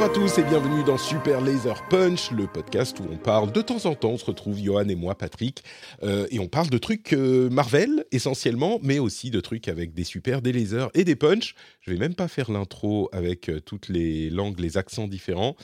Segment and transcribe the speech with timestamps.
[0.00, 3.60] Bonjour à tous et bienvenue dans Super Laser Punch, le podcast où on parle de
[3.60, 5.62] temps en temps, on se retrouve Johan et moi, Patrick,
[6.02, 10.04] euh, et on parle de trucs euh, Marvel essentiellement, mais aussi de trucs avec des
[10.04, 11.54] super, des lasers et des punch.
[11.82, 15.54] Je vais même pas faire l'intro avec euh, toutes les langues, les accents différents,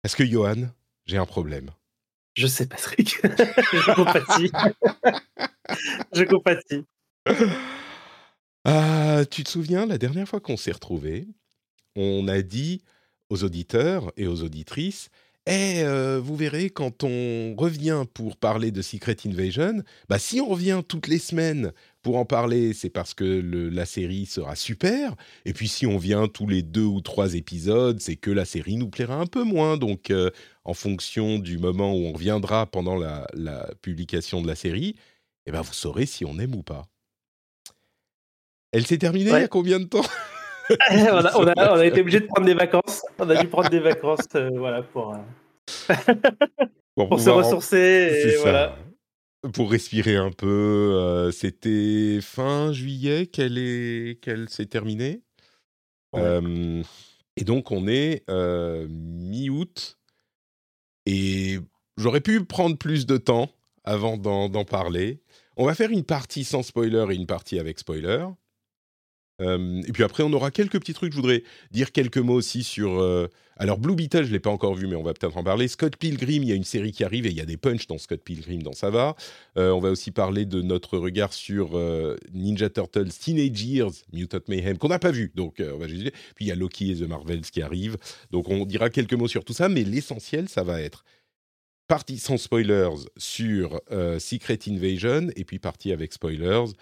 [0.00, 0.70] parce que Johan,
[1.04, 1.68] j'ai un problème?
[2.32, 3.18] Je sais, Patrick.
[3.22, 4.50] Je compatis.
[6.14, 6.86] Je compatis.
[8.64, 11.28] Ah, tu te souviens, la dernière fois qu'on s'est retrouvés,
[11.96, 12.82] on a dit
[13.30, 15.08] aux auditeurs et aux auditrices
[15.46, 20.48] Eh, euh, vous verrez, quand on revient pour parler de Secret Invasion, bah, si on
[20.48, 25.14] revient toutes les semaines pour en parler, c'est parce que le- la série sera super.
[25.44, 28.76] Et puis si on vient tous les deux ou trois épisodes, c'est que la série
[28.76, 29.76] nous plaira un peu moins.
[29.76, 30.30] Donc, euh,
[30.64, 34.96] en fonction du moment où on reviendra pendant la, la publication de la série,
[35.44, 36.86] eh ben, vous saurez si on aime ou pas.
[38.72, 40.06] Elle s'est terminée il y a combien de temps?
[40.90, 43.02] on, a, on a- on a été obligé de prendre des vacances.
[43.18, 45.94] On a dû prendre des vacances euh, voilà, pour, euh,
[46.96, 48.32] pour se ressourcer.
[48.34, 48.76] Et voilà.
[49.52, 55.20] Pour respirer un peu, euh, c'était fin juillet qu'elle est qu'elle s'est terminée.
[56.14, 56.40] Ouais.
[57.36, 58.22] Et donc on est
[58.88, 59.98] mi-août
[61.06, 61.58] et
[61.98, 63.50] j'aurais pu prendre plus de temps
[63.84, 65.20] avant d'en parler.
[65.56, 68.24] On va faire une partie sans spoiler et une partie avec spoiler.
[69.40, 71.12] Et puis après, on aura quelques petits trucs.
[71.12, 73.00] Je voudrais dire quelques mots aussi sur.
[73.00, 75.44] euh, alors, Blue Beetle, je ne l'ai pas encore vu, mais on va peut-être en
[75.44, 75.68] parler.
[75.68, 77.86] Scott Pilgrim, il y a une série qui arrive et il y a des punchs
[77.86, 79.16] dans Scott Pilgrim, dans ça va.
[79.56, 84.40] Euh, on va aussi parler de notre regard sur euh, Ninja Turtles Teenage Years, Mutant
[84.48, 85.32] Mayhem, qu'on n'a pas vu.
[85.34, 85.56] Donc.
[85.56, 87.96] Puis il y a Loki et The Marvels qui arrivent.
[88.30, 91.04] Donc, on dira quelques mots sur tout ça, mais l'essentiel, ça va être
[91.86, 93.80] partie sans spoilers sur
[94.18, 96.72] Secret Invasion et puis partie avec spoilers.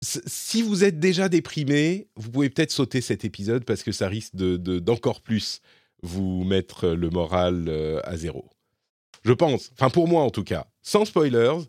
[0.00, 4.36] Si vous êtes déjà déprimé, vous pouvez peut-être sauter cet épisode parce que ça risque
[4.36, 5.60] de- de- d'encore plus
[6.02, 8.48] vous mettre le moral euh, à zéro.
[9.24, 11.64] Je pense, enfin pour moi en tout cas, sans spoilers,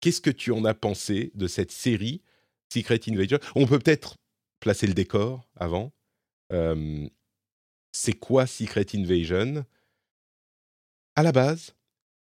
[0.00, 2.22] qu'est-ce que tu en as pensé de cette série
[2.72, 3.38] Secret Invasion?
[3.56, 4.16] On peut peut-être
[4.60, 5.92] placer le décor avant.
[6.52, 7.08] Euh,
[7.90, 9.64] c'est quoi Secret Invasion?
[11.16, 11.74] À la base,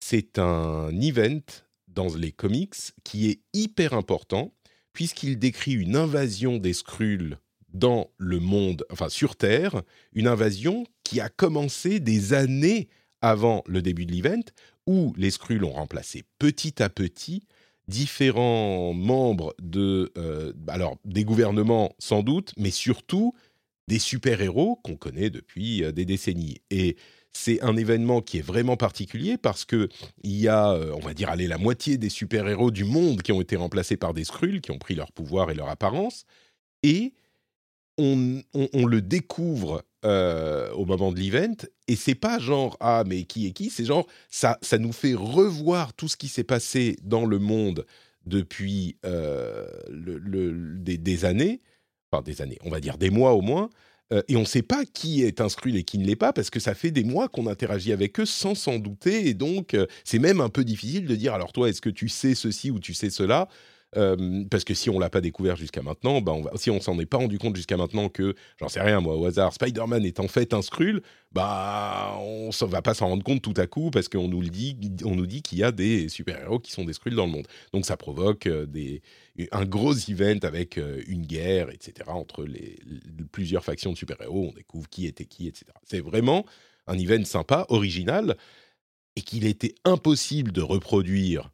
[0.00, 1.40] c'est un event
[1.86, 4.52] dans les comics qui est hyper important
[4.94, 7.38] puisqu'il décrit une invasion des Skrulls
[7.74, 9.82] dans le monde, enfin sur Terre,
[10.14, 12.88] une invasion qui a commencé des années
[13.20, 14.44] avant le début de l'event,
[14.86, 17.42] où les Skrulls ont remplacé petit à petit
[17.88, 23.34] différents membres de, euh, alors des gouvernements sans doute, mais surtout
[23.88, 26.62] des super-héros qu'on connaît depuis euh, des décennies.
[26.70, 26.96] Et
[27.36, 29.88] c'est un événement qui est vraiment particulier parce que
[30.22, 33.32] il y a, euh, on va dire, allez, la moitié des super-héros du monde qui
[33.32, 36.24] ont été remplacés par des Skrulls, qui ont pris leur pouvoir et leur apparence,
[36.82, 37.12] et
[37.98, 41.54] on, on- le découvre euh, au moment de l'event,
[41.88, 45.14] et c'est pas genre ah mais qui est qui, c'est genre ça, ça nous fait
[45.14, 47.86] revoir tout ce qui s'est passé dans le monde
[48.26, 51.60] depuis euh, des, des années,
[52.10, 53.70] enfin des années, on va dire des mois au moins,
[54.12, 56.32] euh, et on ne sait pas qui est un Skrull et qui ne l'est pas,
[56.32, 59.74] parce que ça fait des mois qu'on interagit avec eux sans s'en douter, et donc
[59.74, 62.70] euh, c'est même un peu difficile de dire, alors toi, est-ce que tu sais ceci
[62.70, 63.48] ou tu sais cela?
[63.96, 66.80] Euh, parce que si on l'a pas découvert jusqu'à maintenant, bah on va, si on
[66.80, 70.04] s'en est pas rendu compte jusqu'à maintenant que, j'en sais rien moi au hasard, Spider-Man
[70.04, 73.66] est en fait un Skrull, bah on ne va pas s'en rendre compte tout à
[73.66, 76.92] coup parce qu'on nous dit, nous dit qu'il y a des super-héros qui sont des
[76.92, 77.46] Skrulls dans le monde.
[77.72, 79.02] Donc ça provoque euh, des,
[79.52, 82.08] un gros event avec euh, une guerre, etc.
[82.08, 84.48] entre les, les- plusieurs factions de super-héros.
[84.50, 85.66] On découvre qui était qui, etc.
[85.84, 86.44] C'est vraiment
[86.86, 88.36] un event sympa, original,
[89.16, 91.50] et qu'il était impossible de reproduire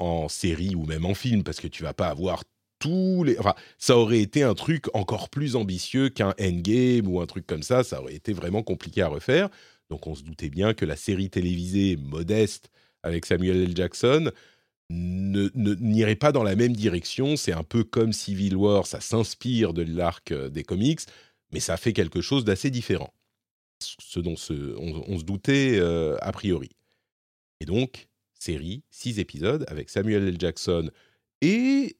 [0.00, 2.42] en série ou même en film parce que tu vas pas avoir
[2.78, 3.38] tous les.
[3.38, 7.62] Enfin, ça aurait été un truc encore plus ambitieux qu'un Endgame ou un truc comme
[7.62, 7.84] ça.
[7.84, 9.48] Ça aurait été vraiment compliqué à refaire.
[9.90, 12.70] Donc, on se doutait bien que la série télévisée modeste
[13.02, 13.76] avec Samuel L.
[13.76, 14.32] Jackson
[14.90, 17.36] n'irait pas dans la même direction.
[17.36, 21.00] C'est un peu comme Civil War, ça s'inspire de l'arc euh, des comics,
[21.52, 23.12] mais ça fait quelque chose d'assez différent.
[23.80, 26.70] Ce dont on, se doutait euh, a priori.
[27.60, 28.09] Et donc,
[28.42, 30.36] série, six épisodes avec Samuel L.
[30.38, 30.90] Jackson
[31.40, 31.96] et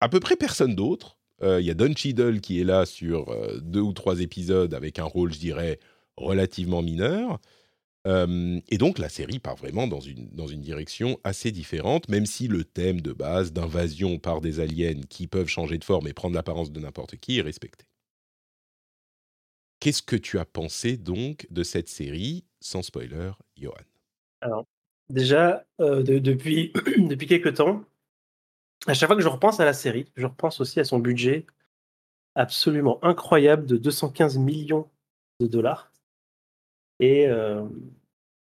[0.00, 1.18] à peu près personne d'autre.
[1.42, 4.74] Euh, il y a Don Cheadle qui est là sur euh, deux ou trois épisodes
[4.74, 5.78] avec un rôle, je dirais,
[6.16, 7.40] relativement mineur.
[8.06, 12.48] et donc la série part vraiment dans une, dans une direction assez différente, même si
[12.48, 16.34] le thème de base d'invasion par des aliens qui peuvent changer de forme et prendre
[16.34, 17.84] l'apparence de n'importe qui est respecté.
[19.80, 23.74] Qu'est-ce que tu as pensé donc de cette série, sans spoiler, Johan
[24.40, 24.66] Alors,
[25.10, 27.84] déjà, depuis, depuis quelques temps,
[28.86, 31.46] à chaque fois que je repense à la série, je repense aussi à son budget
[32.34, 34.88] absolument incroyable de 215 millions
[35.40, 35.92] de dollars.
[37.00, 37.26] Et,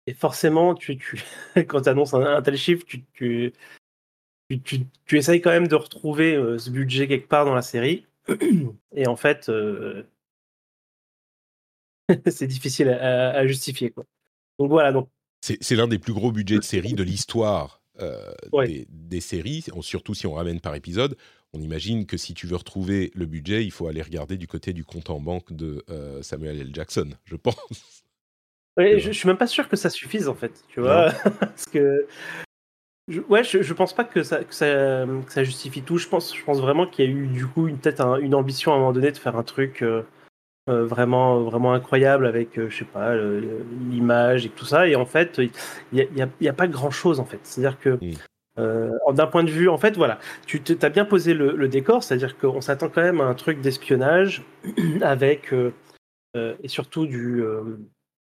[0.05, 0.75] et forcément,
[1.55, 3.53] quand tu annonces un, tel chiffre, tu,
[5.11, 8.05] essayes quand même de retrouver ce budget quelque part dans la série.
[8.95, 9.49] Et en fait,
[12.31, 13.93] c'est difficile à, justifier.
[14.59, 14.91] Donc voilà.
[14.91, 15.09] Donc...
[15.41, 18.33] C'est l'un des plus gros budgets de série de l'histoire euh,
[18.89, 21.17] des, séries, surtout si on ramène par épisode.
[21.53, 24.73] On imagine que si tu veux retrouver le budget, il faut aller regarder du côté
[24.73, 26.69] du compte en banque de euh, Samuel L.
[26.73, 28.03] Jackson, je pense.
[28.77, 32.05] je, je, suis même pas sûr que ça suffise en fait, tu vois, parce que
[33.07, 35.97] je, ouais, je, je, pense pas que ça, que ça, que ça, justifie tout.
[35.97, 38.75] Je pense, je pense vraiment qu'il y a eu du coup peut-être une ambition à
[38.75, 39.81] un moment donné de faire un truc.
[39.81, 40.03] Euh,
[40.69, 43.15] euh, vraiment, vraiment incroyable avec, euh, je sais pas,
[43.89, 44.85] l'image et tout ça.
[44.85, 45.51] Et en fait, il
[45.93, 47.39] n'y a, y a, pas grand chose en fait.
[47.43, 48.11] C'est-à-dire que mm.
[48.59, 52.37] euh, d'un point de vue, en fait, voilà, tu as bien posé le, décor, c'est-à-dire
[52.37, 54.43] qu'on s'attend quand même à un truc d'espionnage
[55.01, 55.53] avec
[56.35, 57.41] et surtout du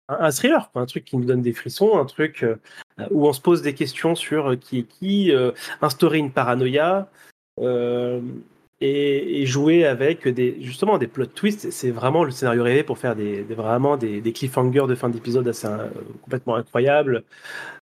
[0.08, 2.46] un, thriller, un truc qui nous donne des frissons, un truc
[3.10, 5.32] où on se pose des questions sur qui est qui,
[5.82, 7.10] instaurer une paranoïa
[8.80, 11.70] et, jouer avec des justement des plot twists.
[11.70, 15.66] C'est vraiment le scénario rêvé pour faire des, vraiment des, cliffhangers de fin d'épisode assez
[15.66, 15.88] euh,
[16.22, 17.24] complètement incroyables.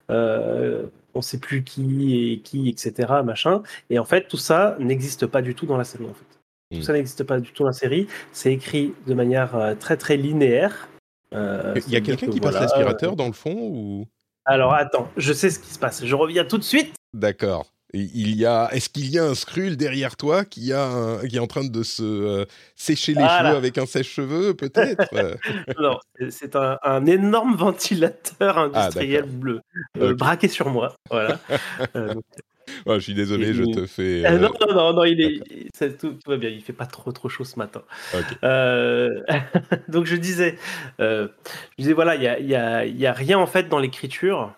[0.10, 3.14] Euh, on sait plus qui et qui, etc.
[3.24, 3.64] Machin.
[3.90, 6.06] Et en fait, tout ça n'existe pas du tout dans la série.
[6.06, 6.26] En fait.
[6.72, 6.84] Tout hmm.
[6.84, 8.08] ça n'existe pas du tout dans la série.
[8.32, 10.90] C'est écrit de manière euh, très très linéaire.
[11.32, 14.08] Il y a quelqu'un qui passe l'aspirateur dans le fond ou?
[14.46, 16.06] Alors attends, je sais ce qui se passe.
[16.06, 16.94] Je reviens tout de suite.
[17.14, 17.75] D'accord.
[17.98, 21.40] Il y a, est-ce qu'il y a un Skrull derrière toi qui, a qui est
[21.40, 22.46] en train de se euh,
[22.76, 25.06] sécher les cheveux avec un sèche-cheveux, peut-être?
[25.80, 26.00] Non,
[26.30, 29.62] c'est un, énorme ventilateur ah, industriel bleu
[29.98, 30.96] euh, braqué sur moi.
[31.10, 31.40] Voilà.
[32.88, 34.24] Euh, je suis désolé, je te fais.
[34.40, 36.50] non, non, non, non, il est, tout, va bien.
[36.50, 37.84] Il fait pas trop, trop chaud ce matin.
[39.88, 40.58] donc je disais,
[40.98, 41.30] je
[41.78, 44.52] disais voilà, il y a, y, a, y a, rien en fait dans l'écriture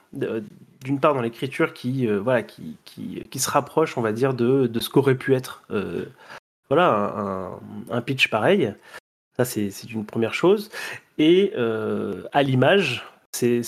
[0.84, 4.34] d'une part dans l'écriture qui, euh, voilà, qui, qui, qui, se rapproche, on va dire,
[4.34, 6.06] de, de ce qu'aurait pu être euh,
[6.70, 7.60] voilà, un,
[7.90, 8.74] un, pitch pareil.
[9.38, 10.70] Ça, c'est une première chose.
[11.18, 13.62] Et euh, à l'image, c'est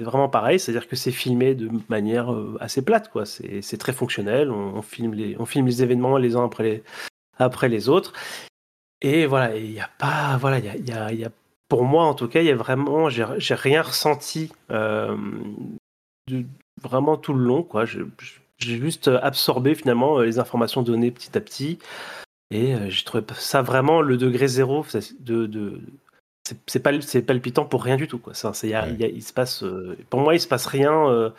[0.00, 3.26] vraiment pareil, c'est-à-dire que c'est filmé de manière assez plate, quoi.
[3.26, 6.82] C'est très fonctionnel, on, filme les, on filme les événements les uns après les,
[7.38, 8.14] après les autres.
[9.02, 11.30] Et voilà, il a pas, voilà, il y a, y a,
[11.68, 14.50] pour moi en tout cas, il y a vraiment, j'ai rien ressenti
[16.82, 17.62] vraiment tout le long.
[17.62, 17.84] Quoi.
[17.84, 18.04] J'ai
[18.58, 21.78] juste absorbé finalement euh, les informations données petit à petit.
[22.50, 24.84] Et euh, j'ai trouvé ça vraiment le degré zéro.
[25.20, 25.80] De, de
[26.66, 28.18] c'est pas c'est palpitant pour rien du tout.
[28.18, 28.34] Quoi.
[28.34, 31.32] Ça, il se passe, euh, pour moi, il se passe rien.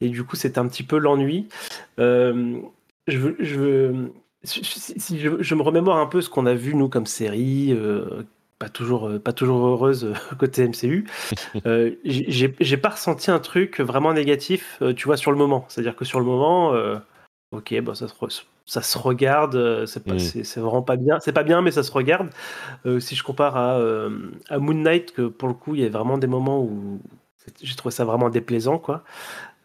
[0.00, 1.48] et du coup, c'est un petit peu l'ennui.
[1.98, 2.60] je,
[3.06, 4.08] je,
[4.42, 7.76] si, je, me remémore un peu ce qu'on a vu nous comme série,
[8.60, 11.06] pas toujours, euh, pas toujours heureuse euh, côté MCU.
[11.66, 15.64] Euh, j'ai pas ressenti un truc vraiment négatif, tu vois, sur le moment.
[15.68, 16.72] C'est-à-dire que sur le moment,
[17.50, 18.14] ok, bon, ça, se
[18.66, 20.60] ça se regarde, c'est mm.
[20.62, 21.18] vraiment pas bien.
[21.20, 22.30] C'est pas bien, mais ça se regarde.
[23.00, 23.80] si je compare à,
[24.48, 27.00] à, Moon Knight, que pour le coup, il y a vraiment des moments où
[27.62, 29.02] j'ai trouvé ça vraiment déplaisant, quoi.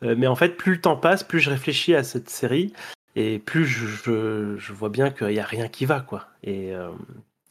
[0.02, 2.74] mais en fait, plus le temps passe, plus je réfléchis à cette série,
[3.16, 6.28] et plus je, je, vois bien qu'il n'y a rien qui va, quoi.
[6.44, 6.74] Et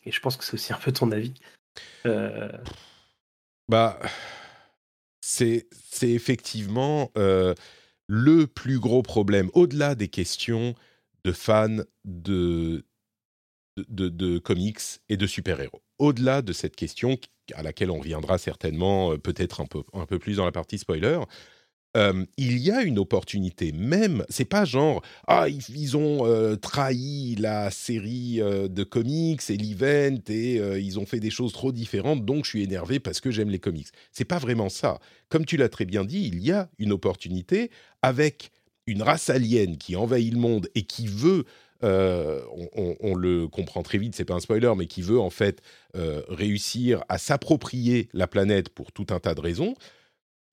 [0.04, 1.34] et je pense que c'est aussi un peu ton avis.
[2.06, 2.50] Euh,
[3.68, 3.98] bah,
[5.20, 5.66] c'est
[6.02, 7.54] effectivement euh,
[8.06, 10.74] le plus gros problème, au-delà des questions
[11.24, 12.84] de fans de,
[13.88, 15.82] de, de comics et de super-héros.
[15.98, 17.18] Au-delà de cette question
[17.54, 20.78] à laquelle on reviendra certainement euh, peut-être un peu, un peu plus dans la partie
[20.78, 21.18] spoiler,
[21.96, 24.24] euh, il y a une opportunité même.
[24.28, 30.18] C'est pas genre ah ils, ont euh, trahi la série euh, de comics et l'event
[30.28, 33.50] et ils ont fait des choses trop différentes donc je suis énervé parce que j'aime
[33.50, 33.88] les comics.
[34.12, 34.98] C'est pas vraiment ça.
[35.28, 37.70] Comme tu l'as très bien dit, il y a une opportunité
[38.02, 38.50] avec
[38.86, 41.44] une race alien qui envahit le monde et qui veut
[41.82, 45.60] on, le comprend très vite, c'est pas un spoiler, mais qui veut en fait
[45.94, 49.74] réussir à s'approprier la planète pour tout un tas de raisons,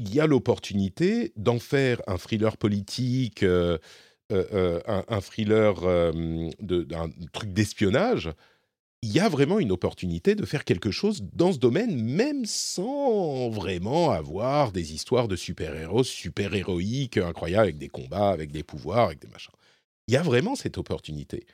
[0.01, 3.79] il y a l'opportunité d'en faire un thriller politique, un,
[4.29, 8.31] un, thriller, de, un truc d'espionnage
[9.03, 13.49] il y a vraiment une opportunité de faire quelque chose dans ce domaine, même sans
[13.49, 19.19] vraiment avoir des histoires de super-héros, super-héroïques, incroyables, avec des combats, avec des pouvoirs, avec
[19.19, 19.53] des machins.
[20.07, 21.47] Il y a vraiment cette opportunité.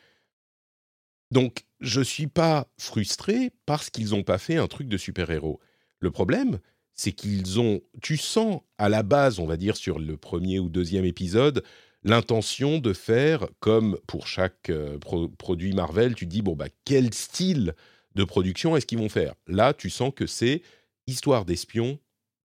[1.32, 5.62] Donc, je ne suis pas frustré parce qu'ils n'ont pas fait un truc de super-héros.
[6.00, 6.60] Le problème,
[6.98, 7.80] c'est qu'ils ont...
[8.02, 11.64] Tu sens à la base, on va dire, sur le premier ou deuxième épisode,
[12.04, 14.98] l'intention de faire comme pour chaque euh,
[15.38, 17.76] produit Marvel, tu dis bon bah quel style
[18.16, 19.36] de production est-ce qu'ils vont faire?
[19.48, 20.62] Là, tu sens que c'est
[21.06, 22.00] histoire d'espions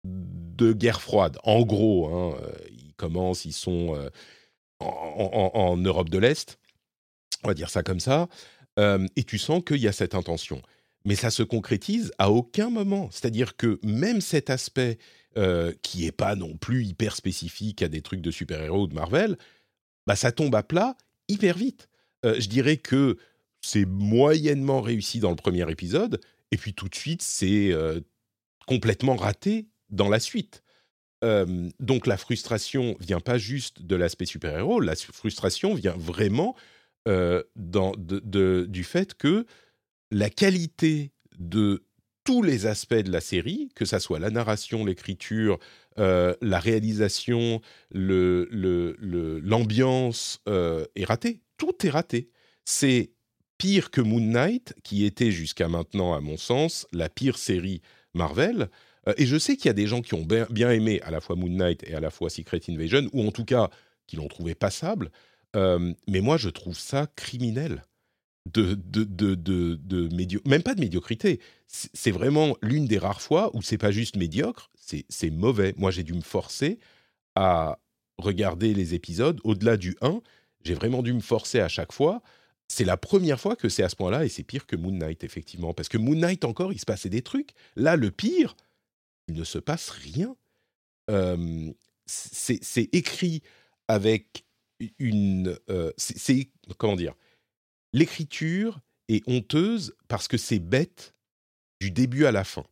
[0.03, 1.37] de guerre froide.
[1.43, 4.09] En gros, hein, euh, ils commencent, ils sont euh,
[4.79, 6.57] en, Europe de l'Est,
[7.43, 8.27] on va dire ça comme ça,
[9.15, 10.59] et tu sens qu'il y a cette intention.
[11.05, 13.09] Mais ça se concrétise à aucun moment.
[13.11, 14.97] C'est-à-dire que même cet aspect
[15.37, 18.93] euh, qui est pas non plus hyper spécifique à des trucs de super-héros ou de
[18.93, 19.37] Marvel,
[20.05, 20.97] bah ça tombe à plat
[21.29, 21.87] hyper vite.
[22.25, 23.15] Euh, je dirais que
[23.61, 26.19] c'est moyennement réussi dans le premier épisode,
[26.51, 28.01] et puis tout de suite c'est euh,
[28.67, 30.63] complètement raté dans la suite.
[31.79, 36.55] donc la frustration vient pas juste de l'aspect super-héros, la frustration vient vraiment
[37.05, 39.45] dans, du fait que
[40.11, 41.83] la qualité de
[42.23, 45.57] tous les aspects de la série, que ça soit la narration, l'écriture,
[45.97, 51.41] euh, la réalisation, l'ambiance, euh, est raté.
[51.57, 52.29] Tout est raté.
[52.63, 53.11] C'est
[53.57, 57.81] pire que Moon Knight, qui était jusqu'à maintenant, à mon sens, la pire série
[58.13, 58.69] Marvel.
[59.07, 61.21] Euh, et je sais qu'il y a des gens qui ont bien, aimé à la
[61.21, 63.69] fois Moon Knight et à la fois Secret Invasion, ou en tout cas
[64.05, 65.11] qui l'ont trouvé passable.
[65.55, 67.83] mais moi, je trouve ça criminel
[68.45, 71.39] de, de, de, de, même pas de médiocrité.
[71.67, 75.73] C'est vraiment l'une des rares fois où c'est pas juste médiocre, c'est mauvais.
[75.77, 76.79] Moi, j'ai dû me forcer
[77.35, 77.79] à
[78.17, 80.21] regarder les épisodes au-delà du 1.
[80.63, 82.21] J'ai vraiment dû me forcer à chaque fois.
[82.67, 85.23] C'est la première fois que c'est à ce point-là et c'est pire que Moon Knight,
[85.23, 85.73] effectivement.
[85.73, 87.51] Parce que Moon Knight, encore, il se passait des trucs.
[87.75, 88.55] Là, le pire,
[89.27, 90.35] il ne se passe rien.
[92.05, 93.43] c'est écrit
[93.87, 94.45] avec
[94.99, 95.57] une.
[95.69, 96.49] Euh, c'est.
[96.77, 97.13] Comment dire
[97.93, 98.79] l'écriture
[99.09, 101.13] est honteuse parce que c'est bête
[101.79, 102.63] du début à la fin.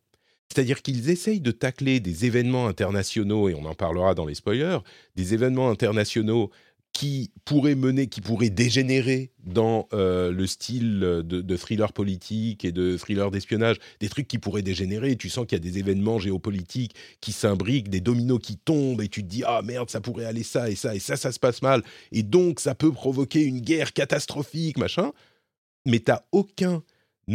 [0.52, 4.78] C'est-à-dire qu'ils essayent de tacler des événements internationaux, et on en parlera dans les spoilers,
[5.14, 6.50] des événements internationaux
[7.00, 12.98] qui pourraient mener, qui pourraient dégénérer dans euh, le style de, thriller politique et de
[12.98, 15.16] thriller d'espionnage, des trucs qui pourraient dégénérer.
[15.16, 19.08] Tu sens qu'il y a des événements géopolitiques qui s'imbriquent, des dominos qui tombent, et
[19.08, 21.38] tu te dis ah merde, ça pourrait aller ça et ça et ça, ça se
[21.38, 25.12] passe mal, et donc ça peut provoquer une guerre catastrophique, machin.
[25.86, 26.82] Mais t'as aucun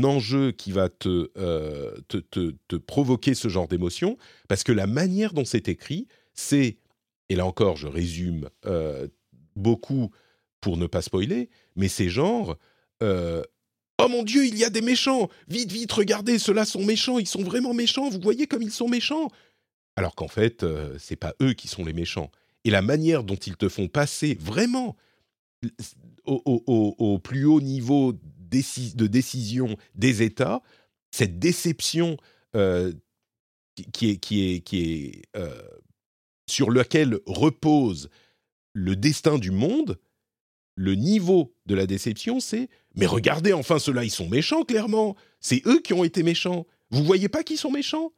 [0.03, 5.34] enjeu qui va te, euh, te, te, provoquer ce genre d'émotion, parce que la manière
[5.34, 6.77] dont c'est écrit, c'est,
[7.29, 9.07] et là encore je résume euh,
[9.56, 10.12] beaucoup
[10.62, 12.58] pour ne pas spoiler, mais c'est genre
[13.04, 13.44] euh,
[14.02, 17.28] Oh mon Dieu, il y a des méchants Vite, vite, regardez, ceux-là sont méchants, ils
[17.28, 19.30] sont vraiment méchants, vous voyez comme ils sont méchants
[19.96, 22.32] Alors qu'en fait, euh, c'est pas eux qui sont les méchants.
[22.64, 24.96] Et la manière dont ils te font passer vraiment
[26.26, 30.62] au, plus haut niveau de décision des États,
[31.12, 32.18] cette déception
[32.56, 32.92] euh,
[33.94, 35.22] qui est, qui est, qui est
[36.48, 38.10] sur laquelle repose
[38.75, 39.98] le destin du monde,
[40.75, 45.15] le niveau de la déception, c'est mais regardez enfin ceux-là, ils sont méchants clairement.
[45.39, 46.67] C'est eux qui ont été méchants.
[46.91, 48.12] Vous voyez pas qu'ils sont méchants?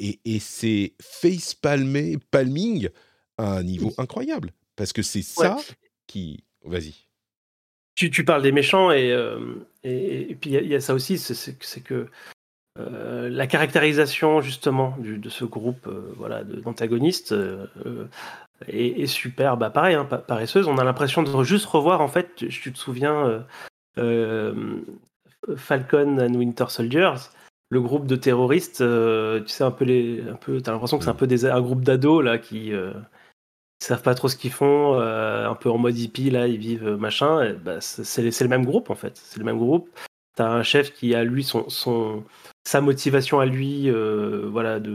[0.00, 2.88] Et, c'est face palmé, palming
[3.38, 5.56] à un niveau incroyable parce que c'est ça
[6.06, 6.44] qui.
[6.64, 6.94] Vas-y.
[7.94, 9.38] Tu, tu, parles des méchants et, euh,
[9.84, 12.08] et, puis il y, a ça aussi, c'est que
[12.76, 17.32] euh, la caractérisation justement de ce groupe euh, voilà d'antagonistes
[18.68, 22.72] est, super bah pareil hein, paresseuse on a l'impression de juste revoir en fait tu,
[22.72, 23.44] te souviens
[25.56, 27.14] Falcon and Winter Soldiers
[27.70, 31.10] le groupe de terroristes tu sais un peu les un peu t'as l'impression que c'est
[31.10, 32.72] un peu des, un groupe d'ados là qui
[33.84, 37.54] savent pas trop ce qu'ils font, un peu en mode hippie, là, ils vivent machin.
[37.64, 39.16] Bah, c'est le même groupe, en fait.
[39.16, 39.88] C'est le même groupe.
[40.36, 42.24] T'as un chef qui a, lui, son,
[42.66, 44.90] sa motivation à lui, euh, voilà, de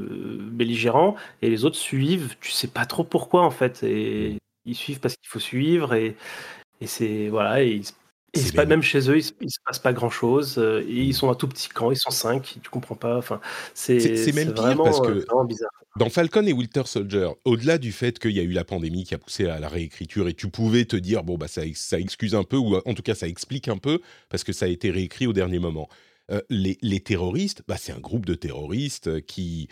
[0.51, 2.35] belligérant, et les autres suivent.
[2.41, 6.15] Tu sais pas trop pourquoi en fait, et ils suivent parce qu'il faut suivre, et,
[6.81, 7.81] et c'est voilà, et
[8.33, 10.57] Et pas, même chez eux, il, ne se passe pas grand chose.
[10.57, 13.17] et ils sont un tout petit camp, ils sont cinq, tu comprends pas.
[13.17, 13.39] Enfin,
[13.73, 13.97] c'est
[14.33, 15.69] même pire vraiment, parce que bizarre.
[15.97, 19.15] dans Falcon et Winter Soldier, au-delà du fait qu'il y a eu la pandémie qui
[19.15, 22.35] a poussé à la réécriture et tu pouvais te dire bon bah ça, ça excuse
[22.35, 23.99] un peu ou en tout cas ça explique un peu
[24.29, 25.87] parce que ça a été réécrit au dernier moment.
[26.49, 29.67] Les, les, terroristes, bah, c'est un groupe de terroristes qui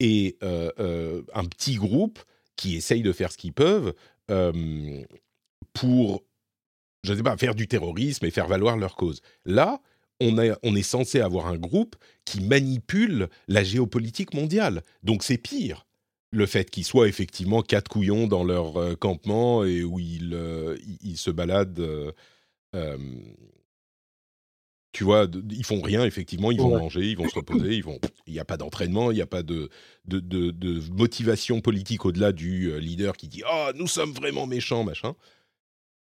[0.00, 2.18] est un petit groupe
[2.56, 3.94] qui essaye de faire ce qu'ils peuvent
[5.72, 6.22] pour
[7.04, 9.20] je ne sais pas, faire du terrorisme et faire valoir leur cause.
[9.44, 9.80] Là,
[10.20, 14.82] on, on est censé avoir un groupe qui manipule la géopolitique mondiale.
[15.02, 15.86] Donc c'est pire.
[16.30, 20.78] Le fait qu'ils soient effectivement quatre couillons dans leur euh, campement et où ils, euh,
[21.02, 21.80] ils se baladent.
[22.74, 22.96] Euh,
[24.92, 27.98] tu vois, ils font rien, effectivement, ils vont manger, ils vont se reposer, ils vont.
[28.26, 29.70] Il n'y a pas d'entraînement, il n'y a pas de,
[30.06, 35.14] de, de motivation politique au-delà du leader qui dit Ah, nous sommes vraiment méchants, machin.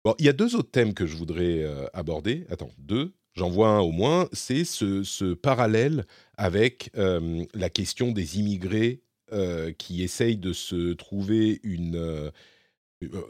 [0.05, 2.47] Bon, il y a deux autres thèmes que je voudrais euh, aborder.
[2.49, 4.29] Attends, deux, j'en vois un au moins.
[4.33, 6.07] C'est ce, parallèle
[6.39, 12.33] avec euh, la question des immigrés euh, qui essayent de se trouver une,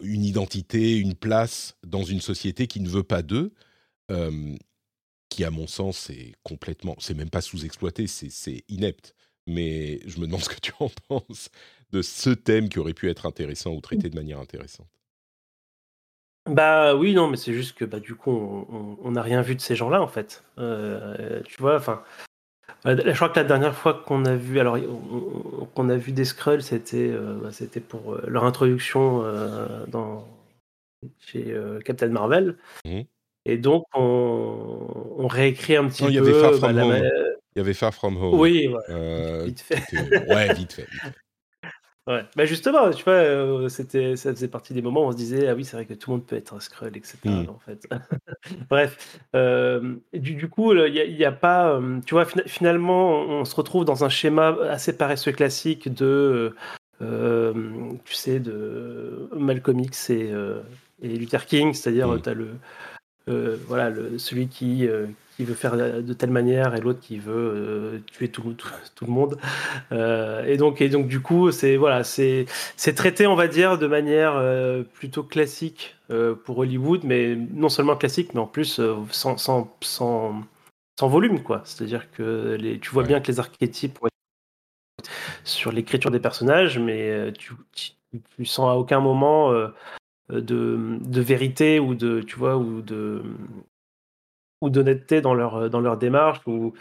[0.03, 3.53] une identité, une place dans une société qui ne veut pas d'eux,
[5.31, 9.15] qui à mon sens est complètement, c'est même pas sous-exploité, c'est inepte.
[9.47, 11.49] Mais je me demande ce que tu en penses
[11.93, 14.89] de ce thème qui aurait pu être intéressant ou traité de manière intéressante.
[16.47, 18.31] Bah, oui, non, mais c'est juste que, bah, du coup,
[19.03, 20.43] on n'a rien vu de ces gens-là, en fait.
[20.59, 21.77] Euh, tu vois?
[21.77, 22.03] Enfin,
[22.85, 24.79] je crois que la dernière fois qu'on a vu alors
[25.75, 29.23] qu'on a vu des Skrulls, c'était, euh, bah, c'était pour, euh, leur introduction,
[29.89, 30.27] dans
[31.19, 33.03] chez, Captain Marvel mmh.
[33.45, 37.11] Et donc on réécrit un petit il y peu, avait Far From bah, Home.
[37.55, 38.39] Il y avait Far From Home.
[38.39, 38.69] Oui,
[39.45, 39.83] vite fait.
[40.29, 40.87] ouais, vite fait,
[42.07, 42.25] Ouais.
[42.35, 45.49] Bah justement, tu vois, euh, c'était, ça faisait partie des moments où on se disait,
[45.49, 47.19] ah oui, c'est vrai que tout le monde peut être un Skrull, etc.
[47.25, 47.49] Mmh.
[47.49, 47.87] En fait.
[48.71, 53.45] Bref, euh, du, du, coup, il n'y a, a, pas, euh, tu vois, finalement, on
[53.45, 56.55] se retrouve dans un schéma assez paresseux classique de,
[57.01, 60.33] tu sais, de Malcolm X et,
[61.03, 62.23] et Luther King, c'est-à-dire, mmh.
[62.23, 62.49] tu as le,
[63.27, 64.89] voilà, le, celui qui,
[65.41, 69.11] qui veut faire de telle manière et l'autre qui veut euh, tuer tout, tout, le
[69.11, 69.39] monde.
[69.91, 72.45] Euh, et donc, et donc du coup, c'est voilà, c'est
[72.77, 75.97] c'est traité, on va dire, de manière euh, plutôt classique
[76.45, 78.81] pour Hollywood, mais non seulement classique, mais en plus
[79.13, 80.43] sans, sans, sans,
[80.99, 81.63] sans volume, quoi.
[81.65, 83.99] C'est-à-dire que les, tu vois bien que les archétypes
[85.45, 87.55] sur l'écriture des personnages, mais tu,
[88.37, 89.53] tu, sens à aucun moment
[90.31, 93.23] de, de, vérité ou de, tu vois, ou de,
[94.61, 96.41] ou d'honnêteté dans leur, euh, dans leur démarche.
[96.47, 96.75] Ou...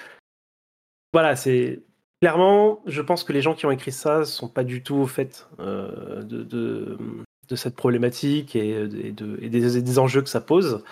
[1.14, 1.84] Voilà, c'est.
[2.22, 4.96] Clairement, je pense que les gens qui ont écrit ça ne sont pas du tout
[4.96, 10.28] au fait euh, de, de, cette problématique et, et, de, et des, des, enjeux que
[10.28, 10.84] ça pose.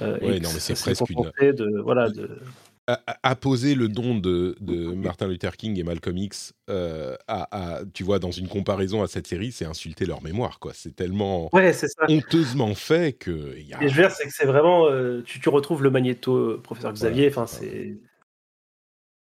[0.00, 1.52] Euh, oui, non, mais c'est presque une.
[1.52, 2.40] De, voilà, de
[3.22, 4.56] apposer le don de,
[4.94, 9.26] Martin Luther King et Malcolm X euh, à, tu vois, dans une comparaison à cette
[9.26, 10.72] série, c'est insulter leur mémoire, quoi.
[10.74, 11.50] C'est tellement
[12.08, 13.58] honteusement fait que.
[13.58, 13.82] Y a...
[13.82, 16.60] Et je veux dire, c'est que c'est vraiment, euh, tu, tu, retrouves le magnéto, euh,
[16.62, 17.28] professeur Xavier.
[17.28, 17.98] Enfin, c'est,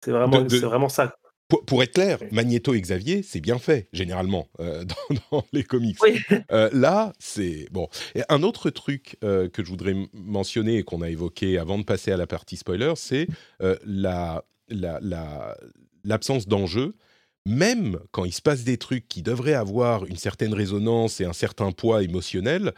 [0.03, 1.15] c'est vraiment, c'est vraiment ça.
[1.47, 4.83] Pour, être clair, Magneto et Xavier, c'est bien fait, généralement, euh,
[5.31, 5.97] dans, les comics.
[6.51, 7.67] Euh, là, c'est...
[7.71, 7.87] Bon.
[8.15, 11.83] Et un autre truc euh, que je voudrais mentionner et qu'on a évoqué avant de
[11.83, 13.27] passer à la partie spoiler, c'est
[13.85, 14.43] la,
[16.03, 16.95] l'absence d'enjeu.
[17.45, 21.33] Même quand il se passe des trucs qui devraient avoir une certaine résonance et un
[21.33, 22.73] certain poids émotionnel,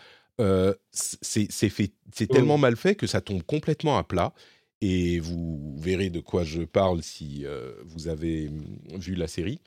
[0.91, 4.31] c'est, c'est tellement mal fait que ça tombe complètement à plat
[4.81, 9.59] et vous verrez de quoi je parle si euh, vous avez mm, vu la série.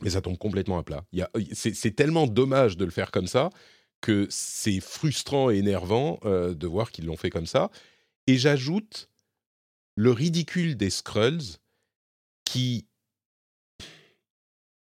[0.00, 1.04] Mais ça tombe complètement à plat.
[1.52, 3.50] C'est tellement dommage de le faire comme ça
[4.00, 7.70] que c'est frustrant et énervant euh, de voir qu'ils l'ont fait comme ça.
[8.28, 9.08] Et j'ajoute
[9.96, 11.58] le ridicule des Skrulls
[12.44, 12.86] qui...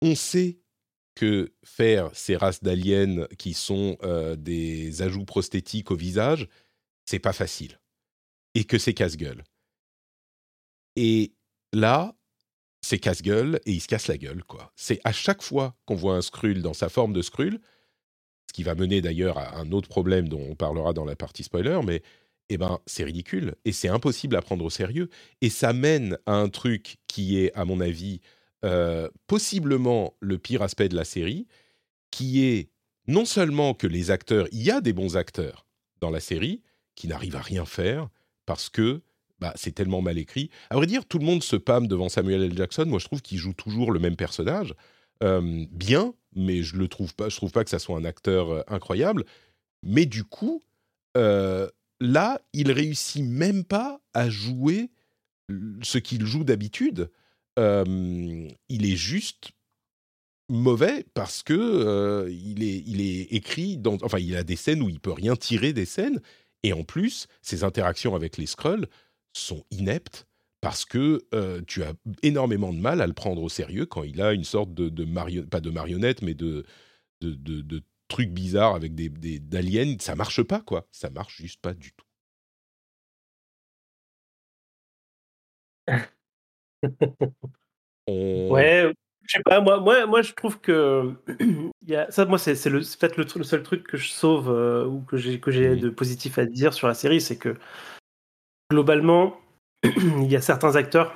[0.02, 0.58] On sait
[1.14, 6.50] que faire ces races d'aliens qui sont euh, des ajouts prosthétiques au visage,
[7.06, 7.80] c'est pas facile
[8.56, 9.44] et que c'est casse-gueule.
[10.96, 11.34] Et
[11.74, 12.16] là,
[12.82, 14.72] c'est casse-gueule et il se casse la gueule, quoi.
[14.76, 17.60] C'est à chaque fois qu'on voit un Skrull dans sa forme de Skrull,
[18.48, 21.44] ce qui va mener d'ailleurs à un autre problème dont on parlera dans la partie
[21.44, 22.02] spoiler, mais
[22.50, 25.10] eh ben, c'est ridicule et c'est impossible à prendre au sérieux.
[25.42, 28.22] Et ça mène à un truc qui est, à mon avis,
[28.64, 31.48] euh, possiblement le pire aspect de la série,
[32.12, 32.70] qui est
[33.08, 35.68] non seulement que les acteurs, il y a des bons acteurs
[36.00, 36.62] dans la série
[36.96, 38.10] qui n'arrivent à rien faire,
[38.46, 39.02] parce que
[39.40, 40.50] bah, c'est tellement mal écrit.
[40.70, 42.58] À vrai dire, tout le monde se pâme devant Samuel L.
[42.58, 42.86] Jackson.
[42.86, 44.74] Moi, je trouve qu'il joue toujours le même personnage.
[45.24, 48.50] Euh, bien, mais je ne trouve pas, je trouve pas que ça soit un acteur
[48.50, 49.26] euh, incroyable.
[49.84, 50.64] Mais du coup,
[51.18, 54.90] euh, là, il réussit même pas à jouer
[55.82, 57.12] ce qu'il joue d'habitude.
[57.58, 59.52] il est juste
[60.50, 64.90] mauvais parce que il, est, il est écrit dans, enfin, il a des scènes où
[64.90, 66.20] il peut rien tirer des scènes,
[66.66, 68.88] et en plus, ses interactions avec les Skrulls
[69.34, 70.28] sont ineptes
[70.62, 71.24] parce que
[71.68, 74.74] tu as énormément de mal à le prendre au sérieux quand il a une sorte
[74.74, 76.66] de, de marionnette, pas de marionnette, mais de,
[77.22, 79.96] de, de, trucs bizarres avec des, des d'aliens.
[80.00, 80.88] Ça marche pas, quoi.
[80.92, 82.06] Ça marche juste pas du tout.
[88.08, 88.94] Ouais,
[89.28, 91.14] je sais pas, moi, moi, moi je trouve que
[91.88, 94.50] y a, ça, moi, c'est, le, peut-être le, seul truc que je sauve
[94.88, 97.56] ou que j'ai, j'ai de positif à dire sur la série, c'est que
[98.72, 99.40] globalement,
[99.84, 101.14] il y a certains acteurs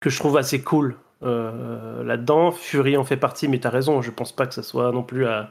[0.00, 2.52] que je trouve assez cool euh, là-dedans.
[2.52, 5.02] Fury en fait partie, mais tu as raison, je pense pas que ça soit non
[5.02, 5.50] plus à,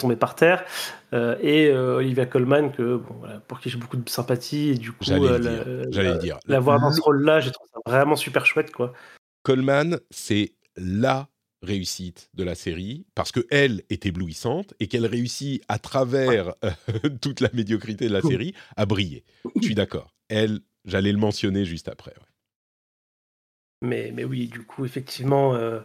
[0.00, 0.64] tomber par terre.
[1.12, 3.00] Euh, et euh, Olivia Colman, que,
[3.46, 6.38] pour qui j'ai beaucoup de sympathie, et du coup, dire.
[6.46, 8.72] La, voir dans ce rôle-là, j'ai trouvé ça vraiment super chouette.
[8.72, 8.94] Quoi.
[9.42, 11.28] Coleman, c'est la
[11.62, 16.54] réussite de la série parce que elle est éblouissante et qu'elle réussit à travers
[17.20, 19.24] toute la médiocrité de la série à briller.
[19.56, 20.14] Je suis d'accord.
[20.28, 22.14] Elle, J'allais le mentionner juste après.
[23.82, 25.80] Mais, mais oui, du coup, effectivement, euh,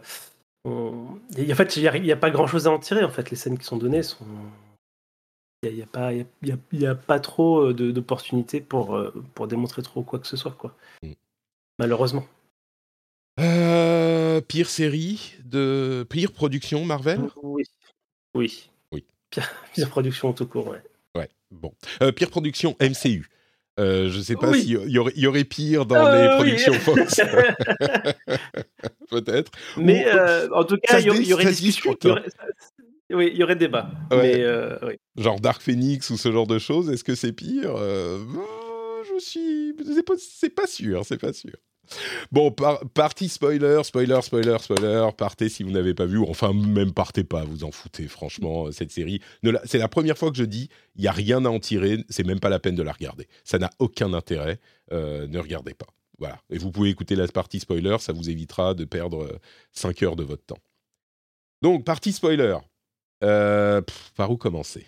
[0.64, 3.04] en fait, il n'y a, pas grand-chose à en tirer.
[3.04, 4.26] En fait, les scènes qui sont données sont.
[5.64, 6.12] Il n'y a,
[6.72, 10.52] y a, pas trop euh, d'opportunités pour, euh, pour démontrer trop quoi que ce soit,
[10.52, 10.76] quoi.
[11.02, 11.12] Mm.
[11.80, 12.24] Malheureusement.
[14.48, 17.20] Pire série de pire production Marvel?
[17.42, 17.64] Oui,
[18.34, 19.04] oui, oui.
[19.30, 20.82] Pire, pire production tout court, ouais.
[21.14, 21.72] Ouais, bon.
[22.14, 23.28] pire production MCU.
[23.78, 26.72] Euh, je ne sais pas s'il y, aurait, y aurait pire dans ah les productions
[26.80, 27.20] Fox.
[29.10, 29.52] Peut-être.
[29.76, 31.96] Mais euh, en tout cas, il y, aurait discussion.
[33.10, 33.90] oui, il y aurait débat.
[34.10, 34.76] Mais, euh,
[35.16, 37.76] Genre Dark Phoenix ou ce genre de choses, est-ce que c'est pire?
[37.76, 39.74] Je suis.
[40.18, 41.54] C'est pas sûr, c'est pas sûr.
[42.32, 42.54] Bon,
[42.94, 45.08] partie spoiler, spoiler, spoiler, spoiler.
[45.16, 48.08] Partez si vous n'avez pas vu, enfin même partez pas, vous en foutez.
[48.08, 49.20] Franchement, euh, cette série,
[49.64, 52.04] c'est la première fois que je dis, il y a rien à en tirer.
[52.08, 53.28] C'est même pas la peine de la regarder.
[53.44, 54.58] Ça n'a aucun intérêt.
[54.92, 55.86] Euh, ne regardez pas.
[56.18, 56.40] Voilà.
[56.50, 59.38] Et vous pouvez écouter la partie spoiler, ça vous évitera de perdre
[59.72, 60.58] 5 euh, heures de votre temps.
[61.62, 62.56] Donc, partie spoiler.
[63.20, 64.86] par où commencer?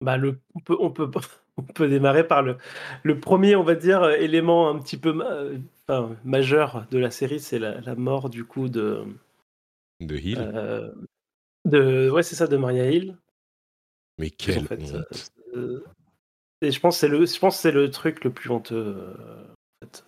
[0.00, 0.16] Bah
[0.54, 1.10] on peut, on peut
[1.58, 2.56] on peut démarrer par le,
[3.02, 5.12] le premier, on va dire, élément un petit peu
[5.88, 9.04] enfin, majeur de la série, c'est la, la, mort du coup de.
[10.00, 10.92] De Hill euh,
[11.64, 13.16] de, Ouais, c'est ça, de Maria Hill.
[14.18, 14.80] Mais quelle en fait,
[15.54, 15.84] euh,
[16.60, 18.96] et je pense que c'est le, je pense c'est le truc le plus honteux
[19.82, 20.04] en fait,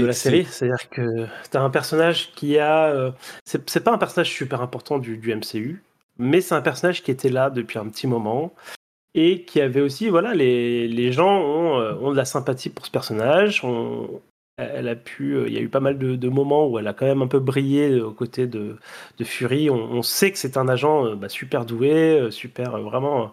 [0.00, 0.44] de, la série.
[0.44, 3.14] C'est-à-dire que tu as un personnage qui a.
[3.44, 5.82] c'est pas un personnage super important du, du MCU,
[6.18, 8.54] mais c'est un personnage qui était là depuis un petit moment
[9.14, 12.86] et qui avait aussi, voilà, les, les gens ont, euh, ont, de la sympathie pour
[12.86, 13.62] ce personnage.
[14.56, 16.86] elle a pu, euh, il y a eu pas mal de, de, moments où elle
[16.86, 18.76] a quand même un peu brillé aux côtés de,
[19.18, 19.70] de Fury.
[19.70, 23.32] On, sait que c'est un agent euh, bah, super doué, super vraiment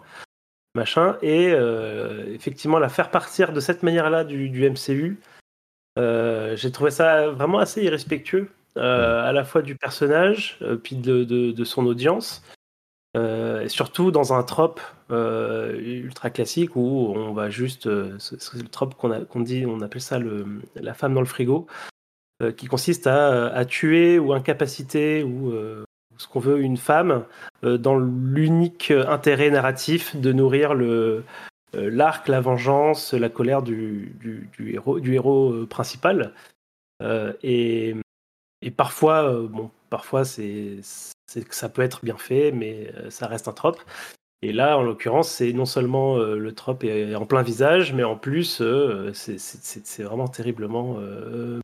[0.74, 1.48] machin, et
[2.32, 5.18] effectivement la faire partir de cette manière-là du, du, MCU,
[5.96, 8.48] j'ai trouvé ça vraiment assez irrespectueux.
[8.76, 12.42] à la fois du personnage, puis de, de son audience,
[13.16, 18.68] euh, surtout dans un trope euh, ultra classique où on va juste, euh, c'est le
[18.68, 21.66] trope qu'on dit, on appelle ça le, la femme dans le frigo,
[22.56, 25.52] qui consiste à, tuer ou incapaciter ou
[26.18, 27.24] ce qu'on veut une femme
[27.64, 30.72] dans l'unique intérêt narratif de nourrir
[31.74, 34.14] l'arc, la vengeance, la colère du
[34.70, 36.32] héros principal.
[37.42, 37.96] et,
[38.62, 40.76] et parfois, bon, parfois c'est
[41.28, 43.80] c'est que ça peut être bien fait, mais euh, ça reste un trope.
[44.40, 48.04] Et là, en l'occurrence, c'est non seulement euh, le trope est en plein visage, mais
[48.04, 50.96] en plus, euh, c'est vraiment terriblement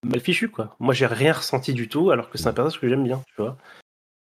[0.04, 0.48] mal fichu.
[0.48, 0.76] Quoi.
[0.80, 3.34] Moi, j'ai rien ressenti du tout, alors que c'est un personnage que j'aime bien, tu
[3.38, 3.56] vois.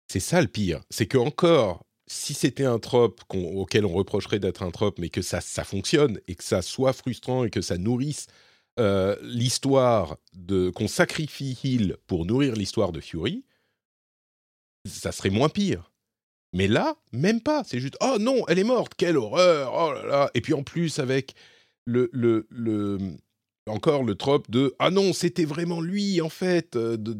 [0.08, 0.80] C'est ça le pire.
[0.90, 5.22] C'est que encore, si c'était un trope auquel on reprocherait d'être un trope, mais que
[5.22, 8.26] ça, fonctionne et que ça soit frustrant et que ça nourrisse
[9.22, 13.44] l'histoire de qu'on sacrifie Hill pour nourrir l'histoire de Fury,
[14.84, 15.90] ça serait moins pire.
[16.52, 17.64] Mais là, même pas.
[17.64, 20.30] C'est juste, oh non, elle est morte, quelle horreur, oh là.
[20.34, 21.34] Et puis en plus, avec
[21.86, 22.98] le, le, le
[23.66, 27.16] encore le trope de ah non c'était vraiment lui en fait euh, de,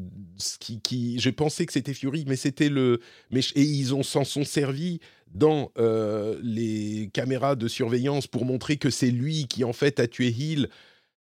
[0.59, 4.25] qui, qui j'ai pensé que c'était Fury mais c'était le mais et ils ont s'en
[4.25, 4.99] sont servis
[5.31, 10.09] dans euh, les caméras de surveillance pour montrer que c'est lui qui en fait a
[10.09, 10.69] tué Hill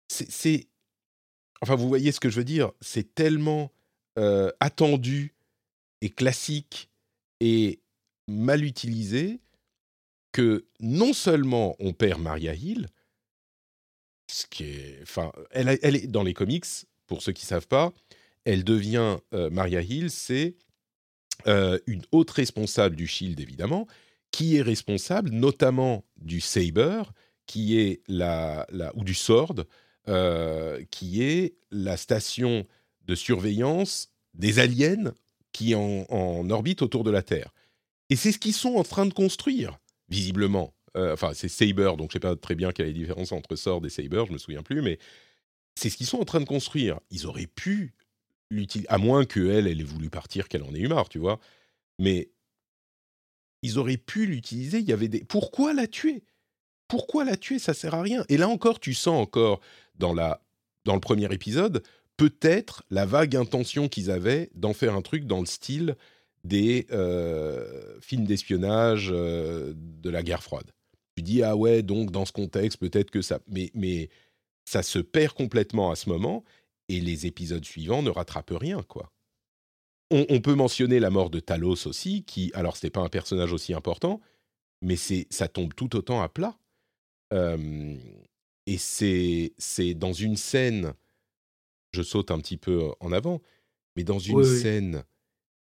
[0.09, 0.67] c'est
[1.61, 3.71] enfin vous voyez ce que je veux dire c'est tellement
[4.19, 5.33] euh, attendu
[6.07, 6.89] classique
[7.41, 7.81] et
[8.29, 9.41] mal utilisé
[10.31, 12.87] que non seulement on perd Maria Hill,
[14.31, 16.65] ce qui est, enfin, elle, est dans les comics.
[17.07, 17.91] Pour ceux qui savent pas,
[18.45, 20.55] elle devient euh, Maria Hill, c'est
[21.47, 23.87] euh, une haute responsable du Shield évidemment,
[24.31, 27.03] qui est responsable notamment du Saber,
[27.47, 29.65] qui est la ou du Sword,
[30.07, 32.67] euh, qui est la station
[33.05, 35.13] de surveillance des aliens
[35.51, 37.53] qui en, en orbite autour de la Terre.
[38.09, 39.77] Et c'est ce qu'ils sont en train de construire,
[40.09, 40.73] visiblement.
[40.97, 43.55] Euh, enfin, c'est Saber, donc je sais pas très bien quelle est la différence entre
[43.55, 44.97] Sword et Saber, je me souviens plus, mais
[45.75, 46.99] c'est ce qu'ils sont en train de construire.
[47.11, 47.93] Ils auraient pu
[48.49, 51.39] l'utiliser, à moins qu'elle, elle ait voulu partir, qu'elle en ait eu marre, tu vois.
[51.99, 52.31] Mais
[53.61, 54.79] ils auraient pu l'utiliser.
[54.79, 55.23] Il y avait des.
[55.23, 56.23] Pourquoi la tuer?
[56.87, 57.59] Pourquoi la tuer?
[57.59, 58.25] Ça sert à rien.
[58.29, 59.59] Et là encore, tu sens encore
[59.95, 60.41] dans la
[60.85, 61.83] dans le premier épisode
[62.19, 65.95] peut-être la vague intention qu'ils avaient d'en faire un truc dans le style
[66.43, 70.71] des euh, films d'espionnage euh, de la guerre froide
[71.15, 74.09] tu dis ah ouais donc dans ce contexte peut-être que ça mais mais
[74.65, 76.43] ça se perd complètement à ce moment
[76.89, 79.11] et les épisodes suivants ne rattrapent rien quoi.
[80.11, 83.73] On, peut mentionner la mort de Talos aussi qui alors c'était pas un personnage aussi
[83.73, 84.19] important
[84.81, 86.57] mais c'est ça tombe tout autant à plat
[87.31, 90.93] et c'est c'est dans une scène
[91.91, 93.41] je saute un petit peu en avant
[93.95, 95.03] mais dans une scène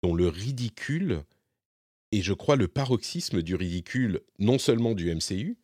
[0.03, 1.25] dont le ridicule
[2.13, 5.59] et je crois le paroxysme du ridicule, non seulement du MCU,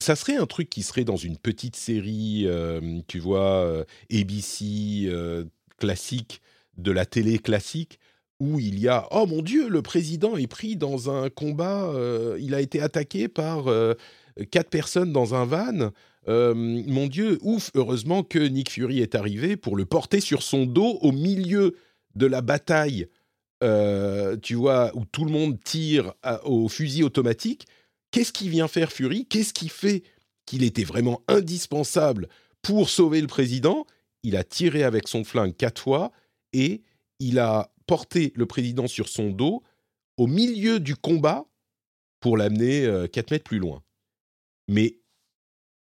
[0.00, 5.44] ça serait un truc qui serait dans une petite série, euh, tu vois, ABC euh,
[5.78, 6.42] classique,
[6.76, 7.98] de la télé classique,
[8.38, 11.92] où il y a, oh mon Dieu, le président est pris dans un combat,
[12.38, 13.64] il a été attaqué par
[14.50, 15.90] quatre personnes dans un van.
[16.26, 20.98] Mon Dieu, ouf, heureusement que Nick Fury est arrivé pour le porter sur son dos
[21.02, 21.76] au milieu
[22.14, 23.08] de la bataille
[23.62, 26.12] euh, tu vois, où tout le monde tire
[26.44, 27.66] au fusil automatique,
[28.10, 29.26] qu'est-ce qui vient faire Fury?
[29.26, 30.02] Qu'est-ce qui fait
[30.44, 32.28] qu'il était vraiment indispensable
[32.60, 33.86] pour sauver le président?
[34.22, 36.12] Il a tiré avec son flingue quatre fois
[36.52, 36.82] et
[37.18, 39.62] il a porté le président sur son dos
[40.18, 41.46] au milieu du combat
[42.20, 43.82] pour l'amener euh, quatre mètres plus loin.
[44.68, 44.98] Mais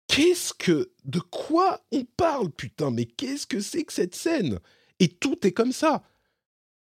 [0.07, 0.91] qu'est-ce que...
[1.05, 4.59] De quoi on parle, putain Mais qu'est-ce que c'est que cette scène?
[4.99, 6.03] Et tout est comme ça.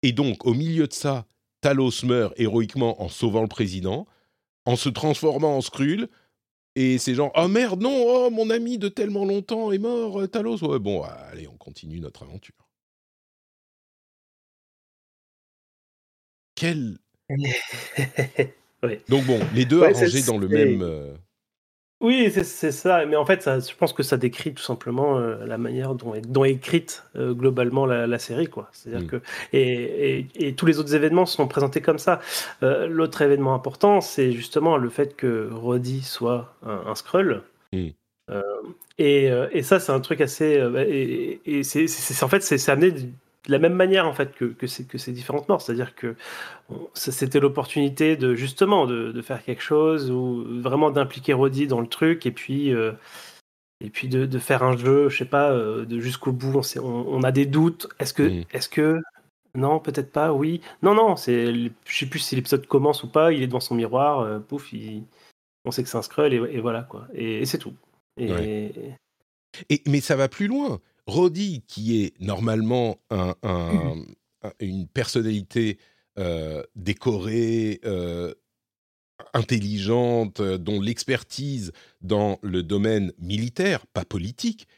[0.03, 1.27] Et donc, au milieu de ça,
[1.61, 4.07] Talos meurt héroïquement en sauvant le président,
[4.67, 6.09] en se transformant en Skrull.
[6.77, 10.29] Et c'est genre, oh merde, non, oh mon ami de tellement longtemps est mort, euh,
[10.29, 10.63] Talos.
[10.63, 12.55] Ouais, bon, allez, on continue notre aventure.
[16.55, 16.99] Quel.
[19.09, 21.17] Donc bon, les deux arrangés dans le même.
[22.05, 23.07] Oui, c'est ça.
[23.07, 26.15] Mais en fait, ça, je pense que ça décrit tout simplement euh, la manière dont
[26.15, 28.69] est, dont est écrite euh, globalement la, série, quoi.
[28.73, 29.07] C'est-à-dire mm.
[29.07, 29.23] que
[29.55, 32.21] et, et, tous les autres événements sont présentés comme ça.
[32.63, 37.43] Euh, l'autre événement important, c'est justement le fait que Roddy soit un, Skrull.
[37.73, 37.89] Mm.
[38.99, 40.63] Et, et, ça, c'est un truc assez.
[41.47, 42.93] et, c'est en fait, c'est amené
[43.47, 45.61] de la même manière en fait que, que, ces, que ces différentes morts.
[45.61, 46.17] C'est-à-dire que
[46.95, 51.87] c'était l'opportunité de justement de, de, faire quelque chose ou vraiment d'impliquer Roddy dans le
[51.87, 52.93] truc et puis euh,
[53.81, 56.61] et puis de, de, faire un jeu, je sais pas, euh, de jusqu'au bout.
[56.77, 57.89] On, on, a des doutes.
[57.99, 59.01] Est-ce que est-ce que
[59.55, 60.33] non, peut-être pas.
[60.33, 61.17] Oui, non, non.
[61.17, 63.33] C'est je sais plus si l'épisode commence ou pas.
[63.33, 64.21] Il est devant son miroir.
[64.21, 65.05] Euh, pouf, il,
[65.65, 67.07] on sait que c'est un scroll et, voilà quoi.
[67.15, 67.75] Et, c'est tout.
[68.17, 68.71] Et,
[69.69, 72.99] et mais ça va plus loin Roddy, qui est normalement
[74.61, 75.79] une personnalité
[76.19, 78.33] euh, décorée, euh,
[79.33, 84.69] intelligente, euh, dont l'expertise dans le domaine militaire, pas politique,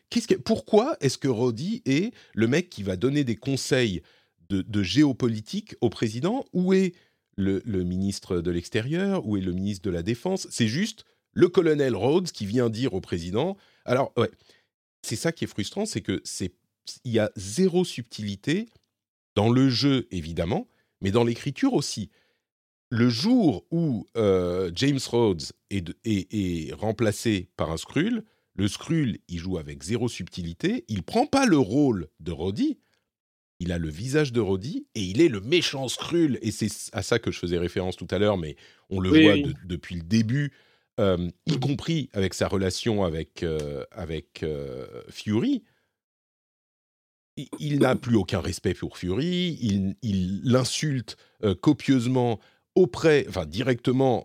[0.45, 4.03] pourquoi est-ce que Roddy est le mec qui va donner des conseils
[4.49, 6.47] de, géopolitique au président?
[6.55, 6.95] Où est
[7.37, 9.27] le, le ministre de l'Extérieur?
[9.27, 10.47] Où est le ministre de la Défense?
[10.51, 13.59] C'est juste le colonel Rhodes qui vient dire au président.
[13.85, 14.31] Alors, ouais,
[15.03, 16.53] c'est ça qui est frustrant, c'est que c'est
[17.05, 18.67] il y a zéro subtilité
[19.35, 20.69] dans le jeu évidemment,
[21.01, 22.11] mais dans l'écriture aussi.
[22.89, 28.23] Le jour où euh, James Rhodes est, est, remplacé par un Skrull,
[28.55, 32.79] le Skrull, il joue avec zéro subtilité, il prend pas le rôle de Roddy,
[33.59, 36.39] il a le visage de Roddy et il est le méchant Skrull.
[36.43, 38.57] Et c'est à ça que je faisais référence tout à l'heure, mais
[38.89, 40.53] on le voit depuis le début
[40.99, 45.63] euh, y compris avec sa relation avec, euh, avec euh, Fury,
[47.59, 49.59] il, n'a plus aucun respect pour Fury,
[50.01, 51.19] il l'insulte
[51.61, 52.41] copieusement
[52.75, 54.25] auprès, enfin directement,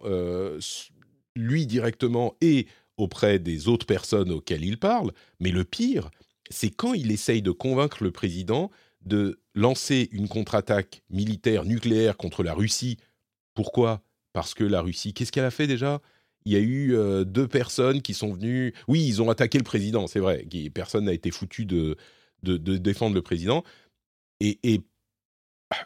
[1.35, 5.11] lui directement et auprès des autres personnes auxquelles il parle.
[5.41, 6.09] Mais le pire,
[6.49, 12.43] c'est quand il essaye de convaincre le président de lancer une contre-attaque militaire nucléaire contre
[12.43, 12.95] la Russie.
[13.55, 14.01] Pourquoi?
[14.31, 16.01] Parce que la Russie, qu'est-ce qu'elle a fait déjà?
[16.45, 18.73] Il y a eu deux personnes qui sont venues.
[18.87, 20.45] Oui, ils ont attaqué le président, c'est vrai.
[20.73, 21.97] Personne n'a été foutu de,
[22.43, 23.63] de, défendre le président.
[24.39, 24.81] Et,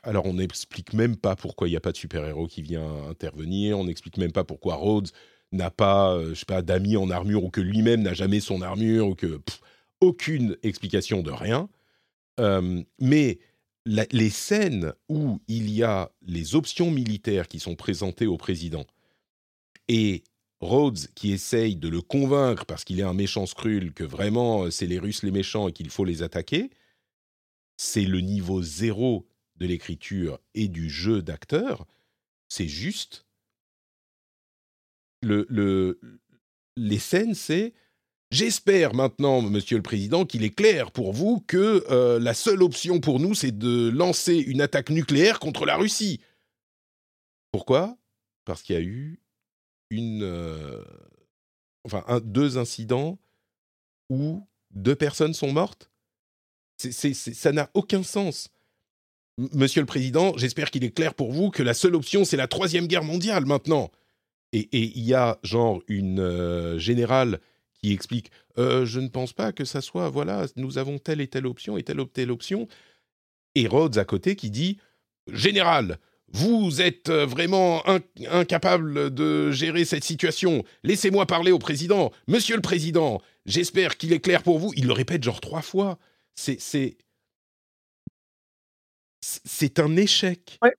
[0.03, 3.77] alors, on n'explique même pas pourquoi il n'y a pas de super-héros qui vient intervenir.
[3.77, 5.09] On n'explique même pas pourquoi Rhodes
[5.51, 9.09] n'a pas, je sais pas, d'amis en armure ou que lui-même n'a jamais son armure
[9.09, 9.41] ou que
[10.01, 11.69] aucune explication de rien.
[12.99, 13.39] mais
[13.85, 18.85] les scènes où il y a les options militaires qui sont présentées au président
[19.87, 20.23] et
[20.61, 24.87] Rhodes qui essaye de le convaincre parce qu'il est un méchant scrull que vraiment c'est
[24.87, 26.69] les Russes les méchants et qu'il faut les attaquer,
[27.77, 31.85] c'est le niveau zéro de l'écriture et du jeu d'acteur.
[32.47, 33.25] C'est juste
[35.21, 35.99] le, le,
[36.77, 37.73] les scènes, c'est
[38.31, 42.99] J'espère maintenant, Monsieur le Président, qu'il est clair pour vous que euh, la seule option
[42.99, 46.19] pour nous, c'est de lancer une attaque nucléaire contre la Russie.
[47.51, 47.97] Pourquoi?
[48.43, 49.21] Parce qu'il y a eu
[49.95, 50.83] une, euh,
[51.83, 53.17] enfin, deux incidents
[54.09, 55.89] où deux personnes sont mortes?
[56.77, 58.49] ça n'a aucun sens.
[59.37, 62.47] Monsieur le Président, j'espère qu'il est clair pour vous que la seule option, c'est la
[62.47, 63.91] Troisième Guerre mondiale maintenant.
[64.53, 67.39] Et il y a genre une euh, générale
[67.73, 71.27] qui explique euh, Je ne pense pas que ça soit, voilà, nous avons telle et
[71.27, 72.67] telle option et telle ou telle option.
[73.55, 74.77] Et Rhodes à côté qui dit
[75.31, 75.99] Général,
[76.33, 77.83] vous êtes euh, vraiment
[78.29, 80.63] incapable de gérer cette situation.
[80.83, 82.11] Laissez-moi parler au président.
[82.27, 84.71] Monsieur le président, j'espère qu'il est clair pour vous.
[84.75, 85.97] Il le répète genre trois fois.
[86.35, 86.57] C'est.
[89.21, 90.59] C'est, un échec.
[90.61, 90.75] Ouais.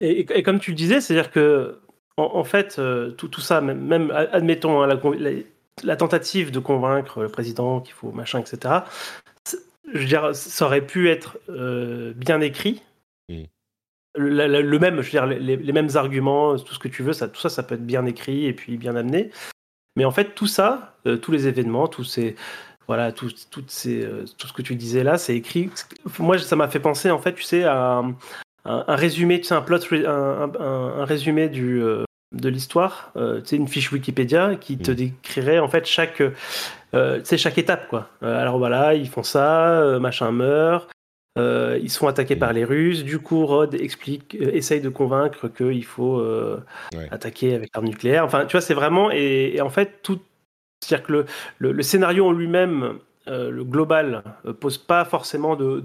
[0.00, 1.80] Et, comme tu le disais, c'est-à-dire que,
[2.16, 4.98] en, fait, euh, tout, tout, ça, même, admettons, hein, la,
[5.82, 8.76] la tentative de convaincre le président qu'il faut machin, etc.
[9.92, 12.82] Je veux dire, ça aurait pu être euh, bien écrit.
[13.28, 13.44] Mm.
[14.16, 17.40] Le, même, je veux dire, les, mêmes arguments, tout ce que tu veux, ça, tout
[17.40, 19.30] ça, ça peut être bien écrit et puis bien amené.
[19.96, 22.36] Mais en fait, tout ça, euh, tous les événements, tous ces,
[22.86, 25.70] voilà, tout, toutes ces, euh, tout ce que tu disais là, c'est écrit.
[26.18, 28.02] Moi, ça m'a fait penser, en fait, tu sais, à
[28.64, 31.82] un, résumé, tu sais, un plot, un, résumé du,
[32.32, 34.94] de l'histoire, euh, c'est une fiche Wikipédia qui te mm.
[34.94, 36.22] décrirait en fait chaque,
[36.94, 38.08] euh, chaque étape quoi.
[38.22, 40.90] Euh, alors voilà, ils font ça, euh, machin meurt,
[41.36, 43.04] ils sont attaqués par les Russes.
[43.04, 46.22] Du coup, Rod explique, essaye de convaincre qu'il faut
[47.10, 48.24] attaquer avec l'arme nucléaire.
[48.24, 50.20] Enfin, tu vois, c'est vraiment et, en fait tout,
[50.80, 51.26] c'est-à-dire que le,
[51.58, 55.82] le, le scénario en lui-même euh, le global euh, pose pas forcément de,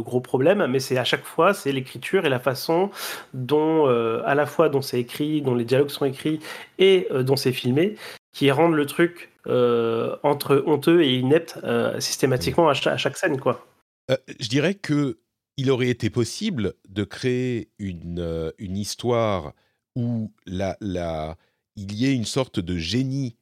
[0.00, 2.90] gros problèmes, mais c'est à chaque fois c'est l'écriture et la façon
[3.32, 6.40] dont euh, à la fois dont c'est écrit, dont les dialogues sont écrits
[6.78, 7.96] et dont c'est filmé,
[8.32, 11.58] qui rendent le truc entre honteux et inepte
[11.98, 13.64] systématiquement à chaque, scène, quoi.
[14.08, 15.20] Je dirais que
[15.56, 19.54] il aurait été possible de créer une, une histoire
[19.94, 21.38] où la, la,
[21.76, 23.36] il y ait une sorte de génie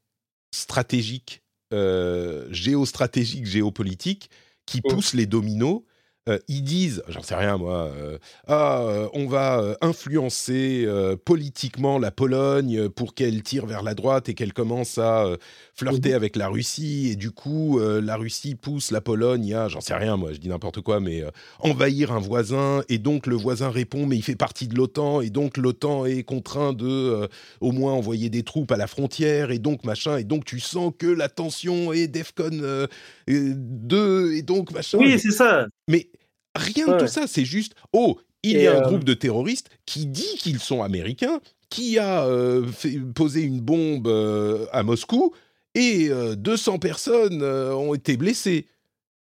[0.50, 4.28] stratégique euh, géostratégique, géopolitique,
[4.66, 4.90] qui mmh.
[4.90, 5.82] pousse les dominos
[6.28, 10.86] euh, ils disent, j'en sais rien moi, euh, ah, euh, on va influencer
[11.24, 15.26] politiquement la Pologne pour qu'elle tire vers la droite et qu'elle commence à
[15.74, 19.80] flirter mmh avec la Russie, et du coup la Russie pousse la Pologne à, j'en
[19.80, 21.24] sais rien moi, je dis n'importe quoi, mais
[21.58, 25.30] envahir un voisin, et donc le voisin répond, mais il fait partie de l'OTAN, et
[25.30, 27.28] donc l'OTAN est contraint de
[27.60, 30.92] au moins envoyer des troupes à la frontière, et donc machin, et donc tu sens
[30.96, 32.86] que la tension est DEFCON
[33.28, 34.98] 2, et donc machin.
[34.98, 35.66] Oui, c'est ça.
[35.88, 36.08] Mais
[36.54, 39.70] rien de tout ça, c'est juste, oh, il y a un euh, groupe de terroristes
[39.86, 45.32] qui dit qu'ils sont américains, qui a euh, fait, posé une bombe euh, à Moscou,
[45.74, 48.66] et 200 personnes ont été blessées.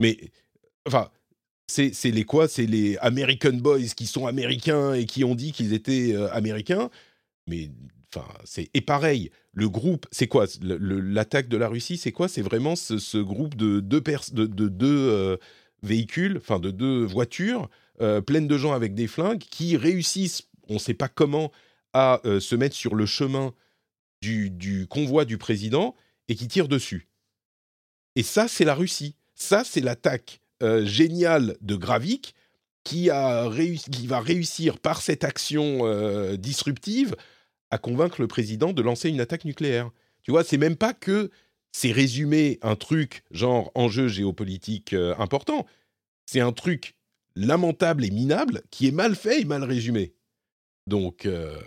[0.00, 0.16] Mais,
[0.86, 1.10] enfin,
[1.66, 2.48] c'est les quoi?
[2.48, 6.88] C'est les American Boys qui sont américains et qui ont dit qu'ils étaient américains.
[7.46, 7.68] Mais,
[8.14, 8.70] enfin, c'est...
[8.72, 10.46] Et pareil, le groupe, c'est quoi?
[10.62, 12.26] L'attaque de la Russie, c'est quoi?
[12.26, 15.38] C'est vraiment ce, groupe de deux, de, de deux
[15.82, 17.68] véhicules, enfin de deux voitures
[18.00, 21.52] euh, pleines de gens avec des flingues qui réussissent, on ne sait pas comment,
[21.92, 23.52] à euh, se mettre sur le chemin
[24.22, 25.94] du, convoi du président
[26.28, 27.08] et qui tirent dessus.
[28.16, 29.16] Et ça, c'est la Russie.
[29.34, 32.34] Ça, c'est l'attaque euh, géniale de Gravik
[32.84, 33.50] qui, va
[34.20, 37.14] réussir par cette action disruptive
[37.70, 39.90] à convaincre le président de lancer une attaque nucléaire.
[40.22, 41.30] Tu vois, c'est même pas que
[41.72, 45.66] c'est résumer un truc genre enjeu géopolitique euh, important.
[46.26, 46.94] C'est un truc
[47.36, 50.12] lamentable et minable qui est mal fait et mal résumé.
[50.86, 51.26] Donc.
[51.26, 51.58] Euh,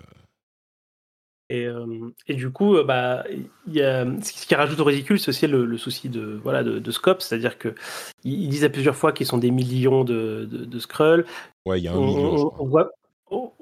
[1.50, 1.86] et, euh,
[2.28, 3.26] et, du coup, bah,
[3.68, 7.22] y a, ce qui rajoute au ridicule, c'est aussi le, souci de, voilà, de, scope,
[7.22, 7.76] c'est-à-dire qu'ils
[8.24, 11.26] ils disent à plusieurs fois qu'ils sont des millions de, de, Skrulls.
[11.66, 12.54] Ouais, il y a un million.
[12.60, 13.03] On, voit, on,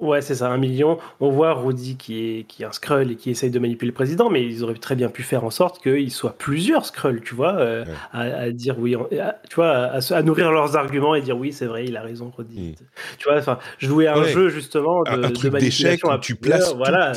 [0.02, 0.98] Ouais, c'est ça, un million.
[1.20, 3.94] On voit Rudy qui est, qui est un Skrull et qui essaye de manipuler le
[3.94, 7.36] président, mais ils auraient très bien pu faire en sorte qu'il soit plusieurs Skrulls, tu
[7.36, 8.96] vois, euh, à, dire oui,
[9.48, 12.70] tu vois, à, nourrir leurs arguments et dire oui, c'est vrai, il a raison, Rudy.
[12.70, 12.84] Mm.
[13.18, 16.74] Tu vois, enfin, jouer à un jeu justement de, un, truc d'échec où tu places
[16.74, 17.12] voilà.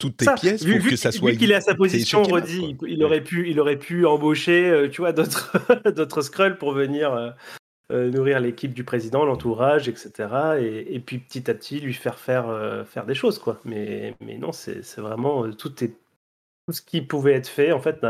[0.00, 1.30] toutes tes, pièces pour que ça soit.
[1.30, 4.88] Vu qu'il est à sa position, Rudy, il, aurait pu, il aurait pu embaucher, euh,
[4.88, 5.52] tu vois, d'autres,
[5.94, 7.12] d'autres Skrulls pour venir.
[7.12, 7.59] Euh, euh,
[7.90, 10.28] nourrir l'équipe du président, l'entourage, etc.
[10.60, 13.60] Et, puis petit à petit lui faire faire, euh, faire des choses, quoi.
[13.64, 15.92] Mais, mais non, c'est vraiment euh, tout, est,
[16.66, 18.04] tout ce qui pouvait être fait, en fait,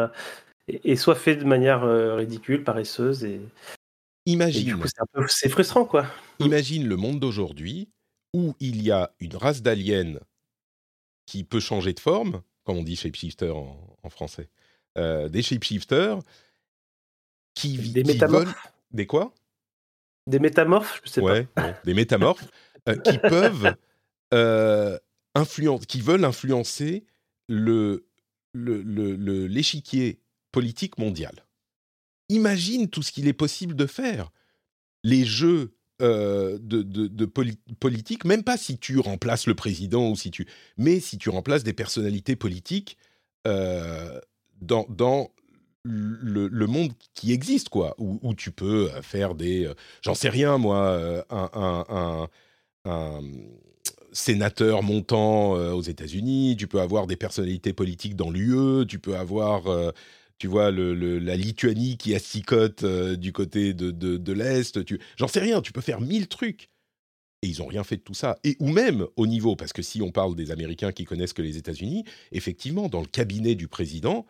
[0.69, 1.83] est, soit fait de manière
[2.17, 3.41] ridicule, paresseuse, et,
[4.27, 4.79] Imagine.
[5.29, 6.07] c'est frustrant, quoi.
[6.41, 7.89] Imagine le monde d'aujourd'hui
[8.35, 10.21] où il y a une race d'aliens
[11.27, 14.51] qui peut changer de forme, comme on dit shapeshifter en, en français,
[14.97, 16.19] des shapeshifters
[17.55, 18.19] qui, des qui
[18.93, 19.33] Des quoi?
[20.27, 21.75] Des métamorphes, je sais ouais, pas.
[21.85, 22.49] des métamorphes
[22.89, 23.75] euh, qui peuvent
[24.35, 24.99] euh,
[25.35, 27.05] influencer, qui veulent influencer
[27.49, 28.07] le,
[28.55, 30.19] l'échiquier le,
[30.53, 31.47] politique mondial.
[32.29, 34.31] Imagine tout ce qu'il est possible de faire.
[35.03, 40.31] Les jeux euh, de, de, politique, même pas si tu remplaces le président ou si
[40.31, 40.47] tu,
[40.77, 42.99] mais si tu remplaces des personnalités politiques
[43.45, 45.31] dans, dans
[45.85, 50.59] le, monde qui existe, quoi, où, tu peux euh, faire des, euh, j'en sais rien
[50.59, 52.29] moi, euh, un,
[54.13, 59.93] sénateur montant aux États-Unis, tu peux avoir des personnalités politiques dans l'UE, tu peux avoir,
[60.39, 65.39] tu vois, le, la Lituanie qui asticote du côté de, de, l'Est, tu, j'en sais
[65.39, 66.71] rien, tu peux faire mille trucs.
[67.43, 68.39] Et ils n'ont rien fait de tout ça.
[68.43, 71.43] Et ou même au niveau, parce que si on parle des Américains qui connaissent que
[71.43, 74.27] les États-Unis, effectivement, dans le cabinet du président,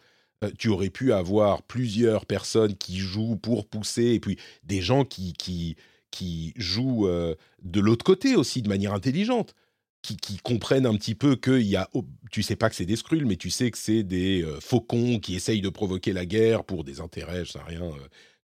[0.59, 5.33] tu aurais pu avoir plusieurs personnes qui jouent pour pousser, et puis des gens qui,
[5.35, 5.77] qui,
[6.11, 9.55] qui jouent euh, de l'autre côté aussi de manière intelligente,
[10.03, 11.91] qui, qui comprennent un petit peu que y a,
[12.31, 15.19] tu sais pas que c'est des Skrulls, mais tu sais que c'est des euh, faucons
[15.19, 17.91] qui essayent de provoquer la guerre pour des intérêts, je sais rien,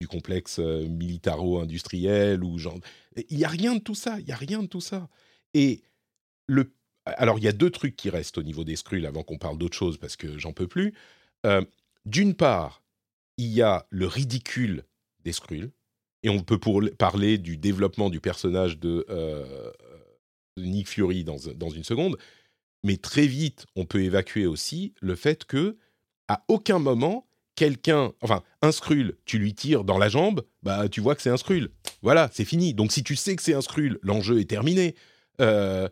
[0.02, 2.80] du complexe militaro-industriel ou genre.
[3.30, 5.10] Il y a rien de tout ça, il y a rien de tout ça.
[5.54, 5.84] Et
[6.48, 6.74] le,
[7.06, 9.60] alors il y a deux trucs qui restent au niveau des Skrulls avant qu'on parle
[9.60, 10.96] d'autre chose parce que j'en peux plus.
[12.06, 12.84] D'une part,
[13.38, 14.84] il y a le ridicule
[15.24, 15.72] des Skrulls,
[16.24, 16.60] et on peut
[16.98, 19.72] parler du développement du personnage de, euh,
[20.58, 22.18] Nick Fury dans, une seconde,
[22.84, 25.78] mais très vite, on peut évacuer aussi le fait que,
[26.28, 31.02] à aucun moment, quelqu'un, enfin, un Skrull, tu lui tires dans la jambe, bah, tu
[31.02, 31.70] vois que c'est un Skrull.
[32.02, 32.74] Voilà, c'est fini.
[32.74, 34.96] Donc, si tu sais que c'est un Skrull, l'enjeu est terminé.
[35.42, 35.90] Euh,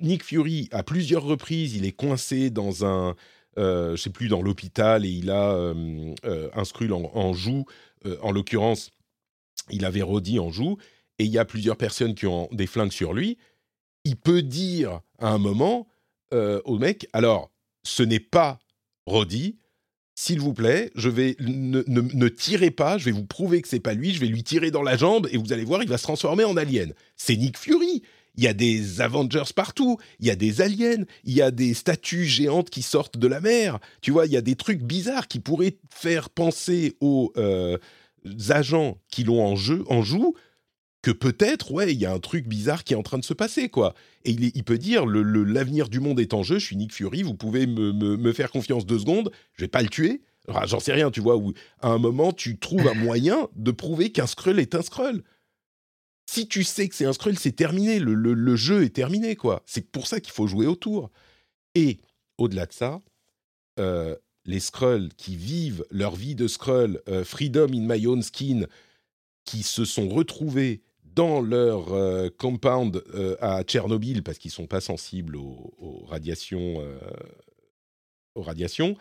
[0.00, 3.16] Nick Fury, à plusieurs reprises, il est coincé dans un,
[3.56, 7.64] je sais plus, dans l'hôpital et il a euh, euh, un Skrull en, joue.
[8.22, 8.90] en l'occurrence,
[9.70, 10.78] il avait Roddy en joue
[11.18, 13.38] et il y a plusieurs personnes qui ont des flingues sur lui.
[14.04, 15.88] Il peut dire à un moment
[16.32, 17.50] au mec alors,
[17.82, 18.60] ce n'est pas
[19.06, 19.56] Roddy,
[20.14, 23.80] s'il vous plaît, je vais ne, ne, tirez pas, je vais vous prouver que c'est
[23.80, 25.96] pas lui, je vais lui tirer dans la jambe et vous allez voir, il va
[25.96, 26.92] se transformer en alien.
[27.16, 28.02] C'est Nick Fury
[28.36, 31.74] il y a des Avengers partout, il y a des aliens, il y a des
[31.74, 33.78] statues géantes qui sortent de la mer.
[34.00, 37.78] Tu vois, il y a des trucs bizarres qui pourraient faire penser aux euh,
[38.48, 40.34] agents qui l'ont en jeu, en joue,
[41.02, 43.34] que peut-être, ouais, il y a un truc bizarre qui est en train de se
[43.34, 43.94] passer, quoi.
[44.24, 47.34] Et il, peut dire, l'avenir du monde est en jeu, je suis Nick Fury, vous
[47.34, 50.22] pouvez me, faire confiance deux secondes, je vais pas le tuer.
[50.66, 54.10] J'en sais rien, tu vois, où à un moment, tu trouves un moyen de prouver
[54.10, 55.22] qu'un Skrull est un Skrull
[56.30, 57.98] si tu sais que c'est un Skrull, c'est terminé.
[57.98, 59.64] Le, jeu est terminé, quoi.
[59.66, 61.10] C'est pour ça qu'il faut jouer autour.
[61.74, 61.98] Et
[62.38, 63.02] au-delà de ça,
[63.80, 64.14] euh,
[64.44, 68.66] les Skrulls qui vivent leur vie de Skrull, euh, Freedom in my own skin,
[69.44, 73.02] qui se sont retrouvés dans leur euh, compound
[73.40, 76.76] à Tchernobyl parce qu'ils sont pas sensibles aux, radiations,
[78.36, 78.96] aux radiations,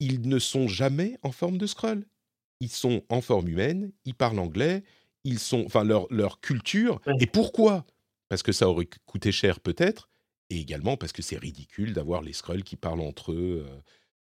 [0.00, 2.06] ils ne sont jamais en forme de Skrull.
[2.60, 4.84] Ils sont en forme humaine, ils parlent anglais,
[5.24, 7.00] ils sont, enfin leur, leur culture.
[7.20, 7.84] Et pourquoi?
[8.28, 10.08] Parce que ça aurait coûté cher peut-être,
[10.50, 13.66] et également parce que c'est ridicule d'avoir les Skrulls qui parlent entre eux.
[13.66, 13.78] Euh,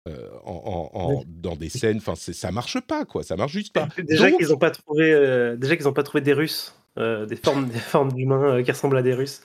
[0.08, 3.88] euh, en, dans des scènes, enfin ça marche pas quoi, ça marche juste pas.
[3.98, 7.68] Déjà qu'ils n'ont pas trouvé, euh, déjà qu'ils ont pas trouvé des Russes, des formes,
[7.68, 9.42] des formes d'humains qui ressemblent à des Russes.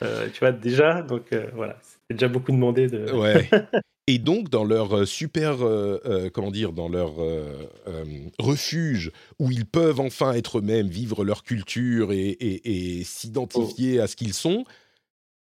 [0.00, 3.10] tu vois déjà, donc voilà, c'est déjà beaucoup demandé de.
[3.12, 3.48] Ouais.
[4.08, 7.14] Et donc, dans leur euh, super, euh, euh, comment dire, dans leur
[8.38, 14.34] refuge où ils peuvent enfin être eux-mêmes, vivre leur culture et, s'identifier à ce qu'ils
[14.34, 14.64] sont,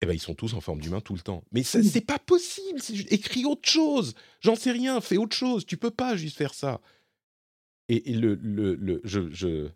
[0.01, 1.43] eh ben, ils sont tous en forme d'humain tout le temps.
[1.51, 2.79] Mais ça, c'est pas possible.
[3.09, 4.15] Écris autre chose.
[4.41, 4.99] J'en sais rien.
[4.99, 5.65] Fais autre chose.
[5.65, 6.81] Tu peux pas juste faire ça.
[7.87, 9.67] Et, le, le, le je, je,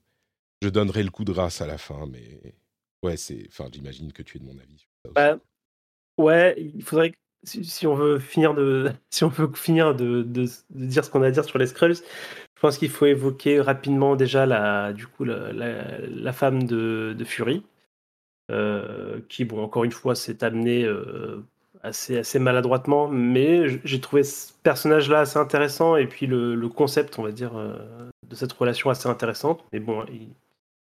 [0.61, 2.55] je, donnerai le coup de grâce à la fin, mais
[3.05, 3.45] Ouais, c'est.
[3.49, 4.87] Enfin, j'imagine que tu es de mon avis.
[5.13, 5.37] Bah,
[6.17, 7.13] ouais, il faudrait
[7.45, 11.27] si, on veut finir de, si on veut finir de, de, dire ce qu'on a
[11.27, 15.23] à dire sur les Skrulls, je pense qu'il faut évoquer rapidement déjà la, du coup,
[15.23, 17.63] la, la, femme de, de Fury,
[18.51, 21.43] euh, qui, bon, encore une fois, s'est amenée euh,
[21.83, 27.19] assez, assez maladroitement, mais j'ai trouvé ce personnage-là assez intéressant et puis le, le concept,
[27.19, 27.77] on va dire, euh,
[28.27, 29.63] de cette relation assez intéressante.
[29.73, 30.29] Mais bon, ils,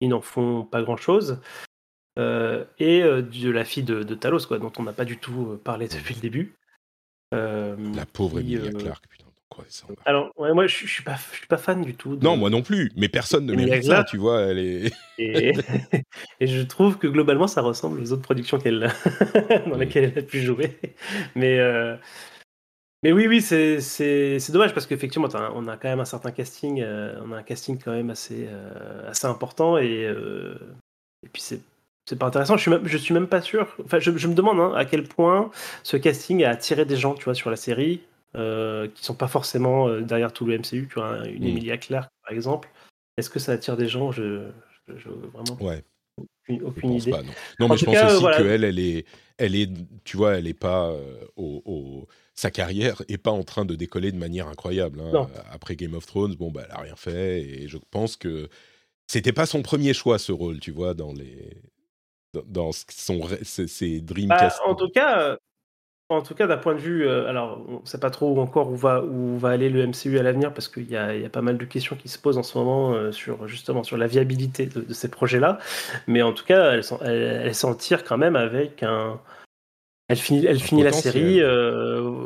[0.01, 1.39] ils n'en font pas grand-chose.
[2.19, 5.51] Euh, et euh, de la fille de, Talos, quoi, dont on n'a pas du tout
[5.51, 6.55] euh, parlé depuis le début.
[7.31, 9.25] la pauvre Emilia Clarke, putain.
[9.49, 12.17] Quoi, ça, Alors, ouais, moi, je, ne suis pas, je suis pas fan du tout.
[12.21, 12.89] Non, moi non plus.
[12.95, 14.43] Mais personne ne mérite ça, tu vois.
[14.43, 14.93] Elle est.
[16.39, 18.89] et, je trouve que globalement, ça ressemble aux autres productions qu'elle
[19.67, 20.77] dans lesquelles elle a pu jouer.
[21.35, 21.59] Mais
[23.03, 27.31] mais oui, oui, c'est dommage parce qu'effectivement, on a quand même un certain casting, on
[27.33, 28.47] a un casting quand même assez,
[29.07, 30.03] assez important et,
[31.23, 31.61] et puis c'est
[32.11, 32.57] c'est pas intéressant.
[32.57, 33.73] Je suis même, je suis même pas sûr.
[33.85, 35.49] Enfin, je, me demande hein, à quel point
[35.81, 38.01] ce casting a attiré des gens, tu vois, sur la série,
[38.35, 40.89] euh, qui sont pas forcément euh, derrière tout le MCU.
[40.89, 41.47] Tu vois, une mm.
[41.47, 42.69] Emilia Clarke, par exemple.
[43.15, 44.11] Est-ce que ça attire des gens?
[44.11, 44.49] Je,
[44.93, 45.57] je, vraiment.
[45.61, 45.85] Ouais.
[46.65, 47.11] Aucune, idée.
[47.61, 47.69] non.
[47.69, 49.05] mais je pense aussi qu'elle, elle est,
[49.37, 49.71] elle est,
[50.03, 54.11] tu vois, elle est pas euh, au, sa carrière est pas en train de décoller
[54.11, 54.99] de manière incroyable.
[54.99, 55.29] Hein.
[55.49, 58.49] Après Game of Thrones, bon, bah, elle a rien fait et je pense que
[59.07, 61.61] c'était pas son premier choix ce rôle, tu vois, dans les
[62.47, 65.37] dans son, ses, Dreamcast bah, En tout cas, euh,
[66.09, 68.69] en tout cas, d'un point de vue, euh, alors on ne sait pas trop encore
[68.69, 71.41] où va, où va aller le MCU à l'avenir parce qu'il y, y, a pas
[71.41, 74.65] mal de questions qui se posent en ce moment euh, sur justement sur la viabilité
[74.65, 75.59] de, ces projets-là.
[76.07, 76.83] Mais en tout cas, elle,
[77.45, 79.19] elle, s'en tire quand même avec un.
[80.07, 81.41] Elle finit, elle finit la série,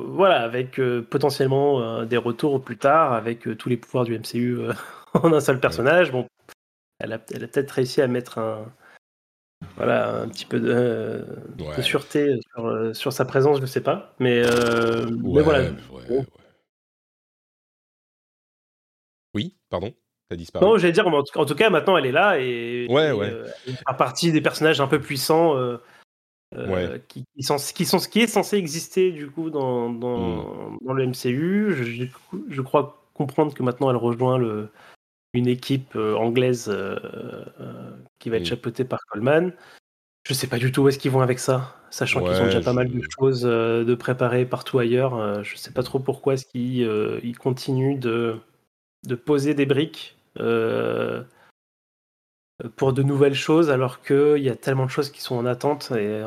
[0.08, 0.82] voilà, avec
[1.12, 4.58] potentiellement des retours plus tard, avec tous les pouvoirs du MCU
[5.14, 6.12] en un seul personnage.
[6.12, 6.26] Bon,
[7.00, 8.66] elle a, elle a peut-être réussi à mettre un,
[9.78, 11.26] voilà, un petit peu de,
[11.82, 14.14] sûreté sur, sur, sa présence, je ne sais pas.
[14.20, 15.70] Mais, euh, voilà.
[19.34, 19.94] Oui, pardon
[20.30, 20.66] T'as disparu.
[20.66, 23.98] Non, j'allais dire, en tout, cas, maintenant, elle est là et, ouais, euh, elle fait
[23.98, 28.28] partie des personnages un peu puissants euh, qui, qui, sont, qui, sont, ce qui est
[28.28, 30.78] censé exister, du coup, dans, dans, hmm.
[30.82, 31.76] dans le MCU.
[31.76, 32.06] Je,
[32.50, 34.70] je, crois comprendre que maintenant, elle rejoint le,
[35.36, 36.98] une équipe euh, anglaise euh,
[37.60, 39.54] euh, qui va être chapeautée par Coleman.
[40.28, 42.62] Je sais pas du tout où est-ce qu'ils vont avec ça, sachant qu'ils ont déjà
[42.62, 45.44] pas mal de choses de préparer partout ailleurs.
[45.44, 48.40] je sais pas trop pourquoi est-ce qu'ils continuent de,
[49.06, 50.18] de poser des briques
[52.76, 55.92] pour de nouvelles choses alors qu'il y a tellement de choses qui sont en attente
[55.92, 56.24] et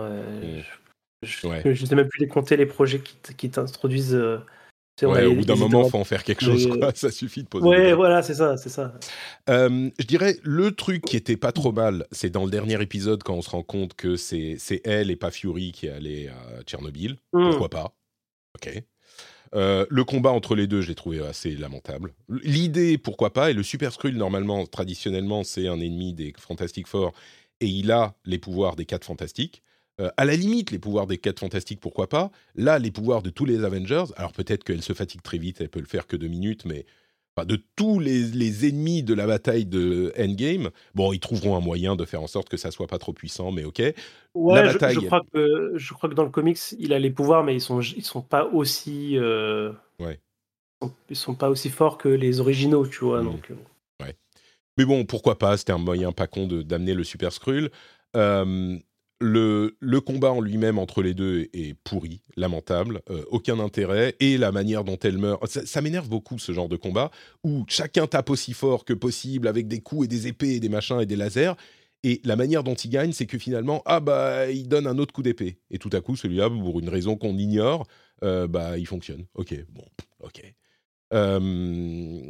[1.22, 4.16] je, ne sais même plus les compter les projets qui, qui t'introduisent
[5.02, 6.66] Ouais, au bout d'un moment, il faut en faire quelque chose.
[6.66, 6.92] Quoi.
[6.94, 7.66] Ça suffit de poser.
[7.66, 8.92] Ouais, voilà, c'est ça, c'est ça.
[9.48, 13.22] Euh, je dirais le truc qui était pas trop mal, c'est dans le dernier épisode
[13.22, 16.62] quand on se rend compte que c'est elle et pas Fury qui est allé à
[16.62, 17.16] Tchernobyl.
[17.32, 17.50] Hmm.
[17.50, 17.94] Pourquoi pas?
[18.56, 18.82] Ok.
[19.54, 22.12] Euh, le combat entre les deux, je l'ai trouvé assez lamentable.
[22.28, 27.12] L'idée, pourquoi pas, et le Super Skrull, normalement, traditionnellement, c'est un ennemi des Fantastic Four,
[27.60, 29.62] et il a les pouvoirs des quatre Fantastiques.
[30.00, 32.30] Euh, à la limite, les pouvoirs des 4 fantastiques, pourquoi pas.
[32.54, 35.68] Là, les pouvoirs de tous les Avengers, alors peut-être qu'elle se fatigue très vite, elle
[35.68, 36.86] peut le faire que deux minutes, mais
[37.44, 42.04] de tous les, ennemis de la bataille de Endgame, bon, ils trouveront un moyen de
[42.04, 43.80] faire en sorte que ça soit pas trop puissant, mais ok.
[44.34, 47.54] Ouais, je, crois que, je crois que dans le comics, il a les pouvoirs, mais
[47.54, 49.16] ils sont, ils sont pas aussi.
[49.16, 50.20] Euh, ouais.
[51.10, 53.22] Ils sont, pas aussi forts que les originaux, tu vois.
[53.22, 53.24] Mmh.
[53.24, 54.04] Donc, euh.
[54.04, 54.14] ouais.
[54.76, 57.70] Mais bon, pourquoi pas C'était un moyen pas con d'amener le Super Skrull.
[58.16, 58.78] Euh,
[59.20, 64.52] le, combat en lui-même entre les deux est pourri, lamentable, euh, aucun intérêt, et la
[64.52, 67.10] manière dont elle meurt, ça, m'énerve beaucoup ce genre de combat,
[67.42, 70.68] où chacun tape aussi fort que possible avec des coups et des épées et des
[70.68, 71.52] machins et des lasers,
[72.04, 75.12] et la manière dont il gagne, c'est que finalement, ah bah, il donne un autre
[75.12, 77.86] coup d'épée, et tout à coup, celui-là, pour une raison qu'on ignore,
[78.22, 79.26] euh, bah, il fonctionne.
[79.34, 79.84] Ok, bon,
[80.20, 80.54] ok.
[81.12, 82.20] Euh,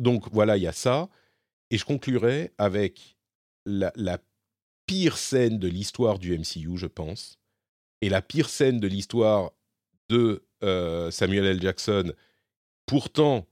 [0.00, 1.08] donc voilà, il y a ça,
[1.70, 3.16] et je conclurai avec
[3.64, 4.18] la, la
[4.86, 7.38] pire scène de l'histoire du MCU, je pense,
[8.00, 9.52] et la pire scène de l'histoire
[10.08, 11.60] de euh, Samuel L.
[11.60, 12.12] Jackson,
[12.86, 13.46] pourtant,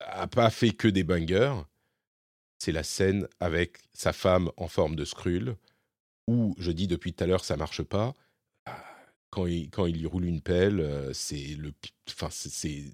[0.00, 1.54] a pas fait que des bangers,
[2.58, 5.56] c'est la scène avec sa femme en forme de Skrull,
[6.26, 8.14] où je dis depuis tout à l'heure ça marche pas.
[9.30, 11.72] Quand il, quand il lui roule une pelle, euh, c'est le,
[12.08, 12.84] enfin c'est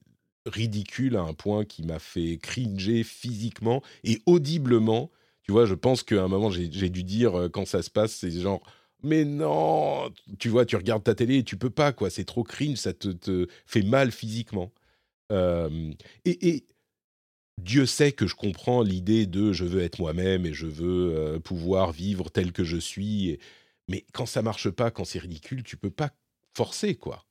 [0.46, 5.10] ridicule à un point qui m'a fait cringer physiquement et audiblement
[5.43, 8.12] tu vois, je pense qu'à un moment, j'ai dû dire, euh, quand ça se passe,
[8.12, 8.62] c'est genre,
[9.03, 12.11] mais non, tu vois, tu regardes ta télé et tu peux pas, quoi.
[12.11, 14.72] C'est trop cringe, ça te, fait mal physiquement.
[16.24, 16.64] et,
[17.59, 21.38] Dieu sait que je comprends l'idée de je veux être moi-même et je veux euh,
[21.38, 23.38] pouvoir vivre tel que je suis.
[23.88, 26.11] Mais quand ça marche pas, quand c'est ridicule, tu peux pas
[26.55, 27.24] forcer, quoi.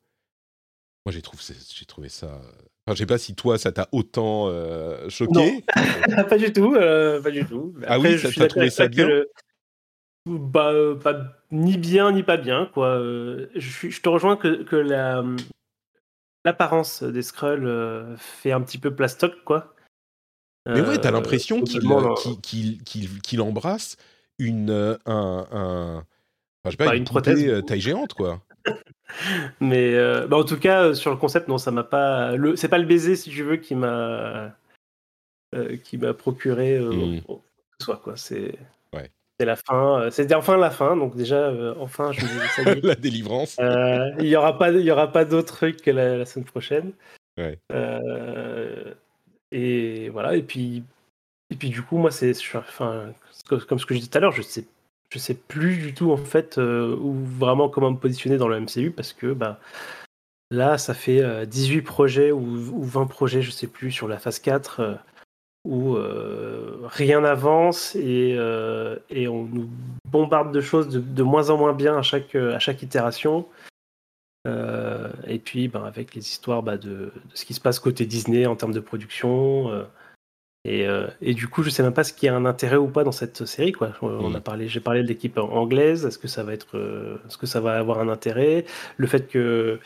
[1.05, 1.41] Moi, j'ai trouvé,
[1.73, 2.41] j'ai trouvé ça.
[2.85, 5.63] Enfin, je sais pas si toi, ça t'a autant euh, choqué.
[6.29, 7.73] pas du tout, euh, pas du tout.
[7.87, 9.07] ah oui, ça t'a trouvé ça bien.
[10.27, 10.71] Bah,
[11.01, 12.99] pas ni bien ni pas bien, quoi.
[12.99, 15.23] Je, je te rejoins que, que la
[16.45, 19.75] l'apparence des Skrulls fait un petit peu plastoc, quoi.
[20.67, 23.97] Mais ouais, t'as euh, l'impression qu'il embrasse
[24.37, 26.05] une, euh, un, un enfin,
[26.65, 28.41] je sais pas, une, prothèse euh, taille géante, quoi.
[29.59, 29.95] Mais
[30.27, 32.35] bah en tout cas, sur le concept, non, ça m'a pas.
[32.35, 32.55] Le...
[32.55, 34.55] C'est pas le baiser, si tu veux, qui m'a
[35.83, 37.21] qui m'a procuré mmh.
[37.81, 38.15] soit quoi.
[38.15, 38.55] C'est
[38.93, 39.11] ouais.
[39.39, 40.09] la fin.
[40.11, 42.85] C'était enfin la fin, donc déjà, enfin, je me ça y est.
[42.85, 43.57] la délivrance.
[44.19, 46.93] Il y aura pas, il y aura pas d'autres trucs que la, la, semaine prochaine.
[47.37, 47.59] Ouais.
[49.51, 50.83] Et voilà, et puis,
[51.49, 53.13] et puis du coup, moi, c'est enfin,
[53.67, 54.65] comme ce que je disais tout à l'heure, je sais,
[55.11, 58.91] je sais plus du tout en fait euh, vraiment comment me positionner dans le MCU
[58.91, 59.59] parce que bah,
[60.51, 64.39] là, ça fait 18 euh, projets ou, 20 projets, je sais plus, sur la phase
[64.39, 64.95] 4 euh,
[65.65, 65.95] où
[66.87, 69.69] rien n'avance et, on nous
[70.09, 73.47] bombarde de choses de, de, moins en moins bien à chaque, à chaque itération.
[75.27, 78.55] Et puis, ben, avec les histoires bah, de, ce qui se passe côté Disney en
[78.55, 79.85] termes de production.
[80.67, 82.77] Euh, et, euh, et, du coup, je sais même pas ce qui a un intérêt
[82.77, 83.71] ou pas dans cette série.
[83.71, 83.93] Quoi.
[84.01, 84.41] On a mm.
[84.41, 86.05] parlé, j'ai parlé de l'équipe anglaise.
[86.05, 86.77] Est-ce que ça va être,
[87.27, 88.65] est-ce que ça va avoir un intérêt?
[88.97, 89.79] Le fait que,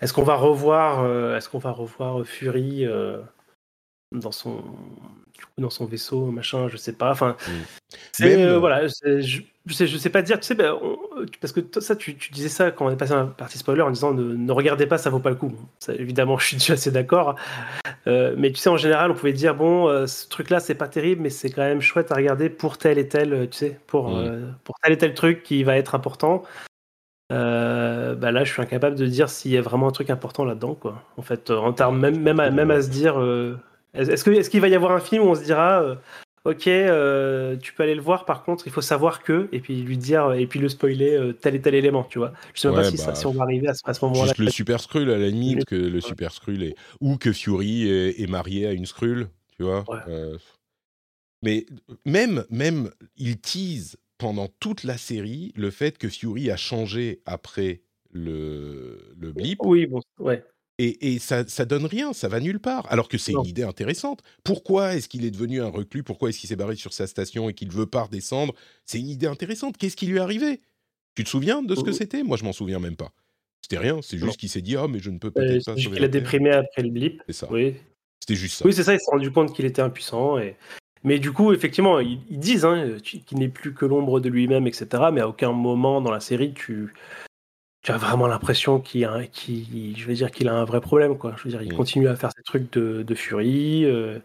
[0.00, 1.06] est-ce qu'on va revoir,
[1.36, 2.86] est-ce qu'on va revoir Fury
[4.12, 4.62] dans son
[5.58, 7.10] dans son vaisseau, machin, je sais pas.
[7.10, 7.36] Enfin,
[8.20, 8.24] mm.
[8.24, 10.78] euh, voilà, je, sais, je sais pas dire, tu sais, ben,
[11.40, 13.82] parce que ça, tu, tu, disais ça quand on est passé à la partie spoiler
[13.82, 15.52] en disant ne, ne regardez pas, ça vaut pas le coup.
[15.78, 17.36] Ça, évidemment, je suis déjà assez d'accord.
[18.06, 20.88] Euh, mais tu sais, en général, on pouvait dire bon, euh, ce truc-là, c'est pas
[20.88, 24.18] terrible, mais c'est quand même chouette à regarder pour tel et tel, tu sais, pour
[24.64, 26.42] pour tel et tel truc qui va être important.
[27.30, 27.36] bah
[28.30, 31.02] là, je suis incapable de dire s'il y a vraiment un truc important là-dedans, quoi.
[31.16, 33.16] En fait, en termes même même à, même à se dire
[33.94, 35.96] est-ce qu'il est va y avoir un film où on se dira, euh,
[36.44, 39.82] ok, euh, tu peux aller le voir, par contre, il faut savoir que, et puis
[39.82, 42.32] lui dire, et puis le spoiler euh, tel et tel élément, tu vois.
[42.54, 44.24] Je sais même pas si, bah, si, on va arriver à, ce moment-là.
[44.24, 46.74] Juste le Super Skrull, à la limite, que le Super Skrull est.
[47.00, 49.84] Ou que Fury est, marié à une Skrull, tu vois.
[51.42, 51.66] mais
[52.06, 57.82] même, même, il tease pendant toute la série le fait que Fury a changé après
[58.12, 59.58] le, le blip.
[59.64, 60.44] Oui, bon, ouais.
[60.84, 62.90] Et, ça, ça donne rien, ça va nulle part.
[62.90, 64.22] Alors que c'est une idée intéressante.
[64.42, 66.02] Pourquoi est-ce qu'il est devenu un reclus?
[66.02, 68.54] Pourquoi est-ce qu'il s'est barré sur sa station et qu'il veut pas redescendre?
[68.84, 69.76] C'est une idée intéressante.
[69.76, 70.60] Qu'est-ce qui lui est arrivé?
[71.14, 71.94] Tu te souviens de ce que oh.
[71.94, 72.22] c'était?
[72.22, 73.12] Moi, je m'en souviens même pas.
[73.60, 74.00] C'était rien.
[74.02, 75.42] C'est juste qu'il s'est dit oh mais je ne peux pas.
[75.42, 77.22] être Il a déprimé après le blip.
[77.26, 77.48] C'est ça.
[77.50, 77.76] Oui.
[78.20, 78.66] C'était juste ça.
[78.66, 78.94] Oui, c'est ça.
[78.94, 80.56] Il s'est rendu compte qu'il était impuissant et.
[81.04, 84.86] Mais du coup, effectivement, ils, disent hein, qu'il n'est plus que l'ombre de lui-même, etc.
[85.12, 86.94] Mais à aucun moment dans la série, tu,
[87.82, 91.34] tu as vraiment l'impression qu'il a, je veux dire qu'il a un vrai problème, quoi.
[91.36, 91.76] Je veux dire, il mmh.
[91.76, 94.20] continue à faire ses trucs de, de furie, euh,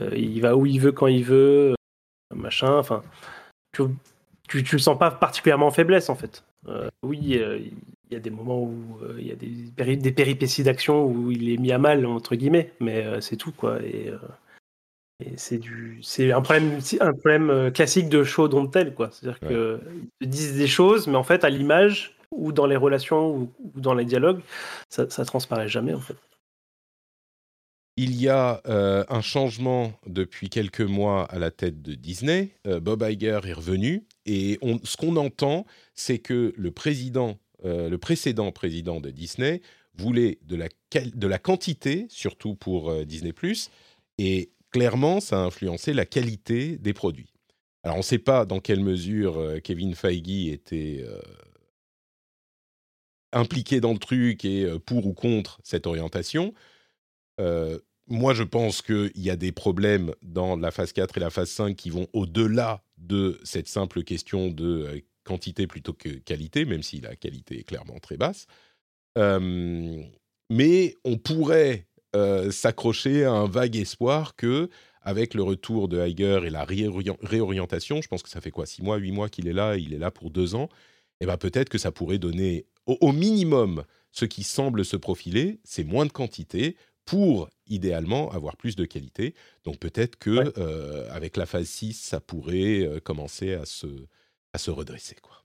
[0.00, 2.76] euh, il va où il veut quand il veut, euh, machin.
[2.76, 3.02] Enfin,
[3.72, 3.84] tu,
[4.48, 6.44] tu, le sens pas particulièrement en faiblesse, en fait.
[7.04, 7.72] oui, il
[8.10, 11.58] y a des moments où il y a des, des péripéties d'action où il est
[11.58, 13.80] mis à mal entre guillemets, mais c'est tout, quoi.
[13.82, 14.10] Et,
[15.36, 19.10] c'est du, c'est un problème, un problème classique de show don't tell, quoi.
[19.12, 23.52] C'est-à-dire qu'ils disent des choses, mais en fait, à l'image ou dans les relations ou,
[23.74, 24.40] dans les dialogues,
[24.88, 26.16] ça, ça transparaît jamais en fait.
[27.96, 32.48] Il y a euh, un changement depuis quelques mois à la tête de Disney.
[32.66, 37.98] Euh, Bob Iger est revenu et ce qu'on entend, c'est que le président, euh, le
[37.98, 39.60] précédent président de Disney,
[39.98, 43.32] voulait de la, de la quantité, surtout pour Disney⁇
[44.16, 47.34] et clairement, ça a influencé la qualité des produits.
[47.82, 51.04] Alors, on ne sait pas dans quelle mesure Kevin Feige était
[53.32, 56.52] impliqué dans le truc et pour ou contre cette orientation.
[58.08, 61.50] Moi, je pense qu'il y a des problèmes dans la phase 4 et la phase
[61.50, 67.00] 5 qui vont au-delà de cette simple question de quantité plutôt que qualité, même si
[67.00, 68.46] la qualité est clairement très basse.
[69.16, 71.86] mais on pourrait
[72.50, 74.68] s'accrocher à un vague espoir que,
[75.02, 78.82] avec le retour de Heiger et la réorientation, je pense que ça fait quoi, 6
[78.82, 80.68] mois, 8 mois qu'il est là, il est là pour 2 ans,
[81.20, 82.66] et eh ben peut-être que ça pourrait donner
[83.00, 88.76] au, minimum, ce qui semble se profiler, c'est moins de quantité pour idéalement avoir plus
[88.76, 89.34] de qualité.
[89.64, 93.86] Donc peut-être que euh, avec la phase 6, ça pourrait euh, commencer à se,
[94.52, 95.16] à se redresser.
[95.20, 95.36] Quoi.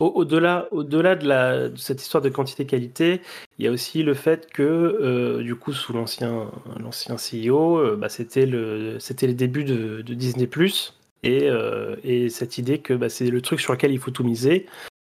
[0.00, 3.22] Au-delà, au-delà de, la, de cette histoire de quantité-qualité,
[3.58, 7.96] il y a aussi le fait que, euh, du coup, sous l'ancien, l'ancien CEO, euh,
[7.96, 10.46] bah, c'était, le, c'était les débuts de, Disney⁇
[11.24, 11.48] et,
[12.02, 14.66] et cette idée que bah, c'est le truc sur lequel il faut tout miser.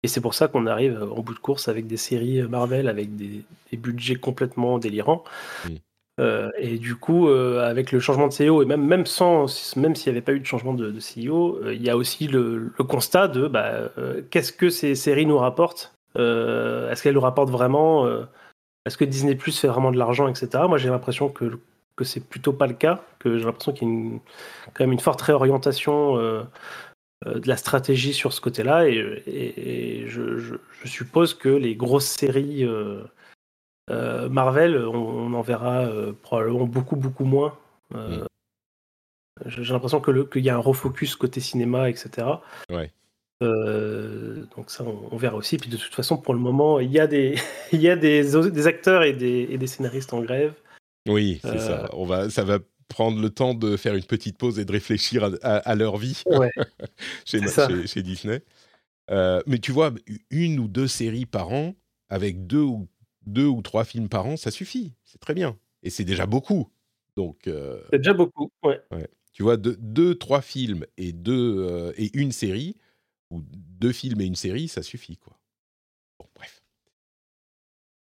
[0.08, 3.18] Et c'est pour ça qu'on arrive en bout de course avec des séries Marvel avec
[3.18, 3.44] des,
[3.74, 5.26] budgets complètement délirants.
[6.22, 9.98] Euh, et du coup, euh, avec le changement de CEO, et même, même, sans, même
[9.98, 12.72] s'il n'y avait pas eu de changement de, CEO, euh, il y a aussi le,
[12.88, 13.92] constat de bah,
[14.30, 15.94] qu'est-ce que ces séries nous rapportent?
[16.16, 18.08] Est-ce qu'elles nous rapportent vraiment
[18.86, 20.64] Est-ce que Disney Plus fait vraiment de l'argent, etc.
[20.70, 21.60] Moi, j'ai l'impression que,
[21.98, 24.20] que c'est plutôt pas le cas, que j'ai l'impression qu'il y a une,
[24.74, 26.16] quand même une forte réorientation
[27.26, 30.56] de la stratégie sur ce côté-là, et, je, je,
[30.86, 32.66] suppose que les grosses séries
[33.90, 37.58] euh, Marvel, on, en verra euh, probablement beaucoup, beaucoup moins.
[37.96, 38.28] Euh, mm.
[39.46, 42.28] J'ai l'impression qu'il y a un refocus côté cinéma, etc.
[43.40, 45.58] donc ça, on, verra aussi.
[45.58, 47.36] Puis de toute façon, pour le moment, il y a des,
[47.72, 50.54] il y a des, acteurs et des, scénaristes en grève.
[51.08, 51.90] Oui, c'est ça.
[51.94, 55.30] On va, ça va prendre le temps de faire une petite pause et de réfléchir
[55.42, 56.24] à, leur vie
[57.26, 57.40] chez,
[57.86, 58.42] chez, Disney.
[59.10, 59.94] mais tu vois,
[60.30, 61.76] une ou deux séries par an,
[62.10, 62.88] avec deux ou
[63.28, 64.94] deux ou trois films par an, ça suffit.
[65.04, 65.58] C'est très bien.
[65.84, 66.70] Et c'est déjà beaucoup.
[67.16, 67.48] Donc.
[67.48, 68.82] Euh, c'est déjà beaucoup, ouais.
[69.34, 72.76] Tu vois, deux, trois films et, deux, euh, et une série,
[73.30, 75.38] ou deux films et une série, ça suffit, quoi.
[76.18, 76.64] Bon, bref.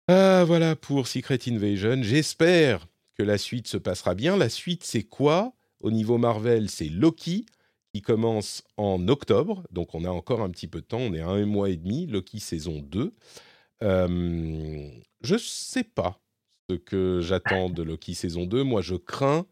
[0.08, 2.02] Ah, voilà pour Secret Invasion.
[2.02, 4.36] J'espère que la suite se passera bien.
[4.36, 5.52] La suite, c'est quoi?
[5.80, 7.46] Au niveau Marvel, c'est Loki,
[7.92, 9.62] qui commence en octobre.
[9.70, 10.98] Donc, on a encore un petit peu de temps.
[10.98, 12.06] On est à un mois et demi.
[12.06, 13.14] Loki saison 2.
[13.82, 14.90] Euh,
[15.22, 16.20] je sais pas
[16.68, 18.62] ce que j'attends de Loki saison 2.
[18.64, 19.46] Moi, je crains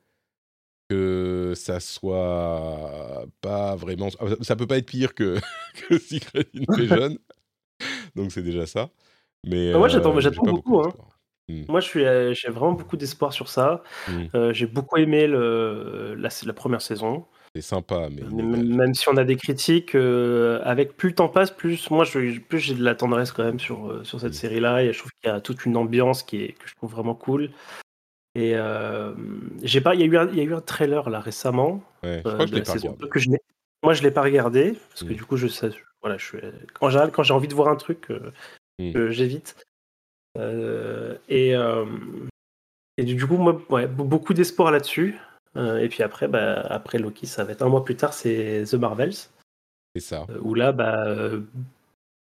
[0.89, 4.09] que ça soit pas vraiment.
[4.19, 5.39] Ah, ça peut pas être pire que,
[5.89, 7.19] que Secret Invasion.
[8.17, 8.91] Donc, c'est déjà ça.
[9.47, 10.81] Mais, bah, moi, j'attends euh, beaucoup.
[10.81, 10.93] hein.
[11.53, 11.65] Mmh.
[11.69, 13.83] Moi, euh, j'ai vraiment beaucoup d'espoir sur ça.
[14.09, 14.53] Mmh.
[14.53, 17.27] j'ai beaucoup aimé le, la, la, première saison.
[17.55, 18.23] C'est sympa, mais.
[18.23, 22.39] Même, si on a des critiques, euh, avec plus le temps passe, plus moi je,
[22.39, 24.35] plus j'ai de la tendresse quand même sur, euh, sur cette mm.
[24.35, 24.85] série-là.
[24.85, 27.15] Et je trouve qu'il y a toute une ambiance qui est, que je trouve vraiment
[27.15, 27.51] cool.
[28.35, 29.13] Et euh,
[29.63, 31.83] j'ai pas, il y, a eu un, il y a eu un trailer là récemment.
[32.03, 33.09] Ouais, je crois que je l'ai pas regardé.
[33.11, 33.29] Que je
[33.83, 35.17] moi je l'ai pas regardé parce que mm.
[35.17, 36.39] du coup je sais, voilà, je suis,
[36.81, 38.09] en général quand j'ai envie de voir un truc,
[38.79, 39.11] mm.
[39.11, 39.57] j'évite.
[40.37, 41.55] Et,
[42.99, 45.19] et du coup moi, ouais, beaucoup d'espoir là-dessus.
[45.57, 48.65] Euh, et puis après, bah, après Loki, ça va être un mois plus tard, c'est
[48.71, 49.15] The Marvels.
[49.95, 50.27] C'est ça.
[50.31, 51.43] Euh, où là, bah, euh,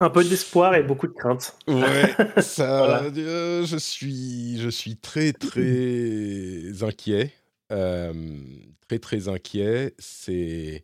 [0.01, 1.58] un peu d'espoir et beaucoup de crainte.
[1.68, 7.32] Ouais, ça, je, suis, je suis très, très inquiet.
[7.70, 9.93] très, très inquiet.
[9.99, 10.84] C'est.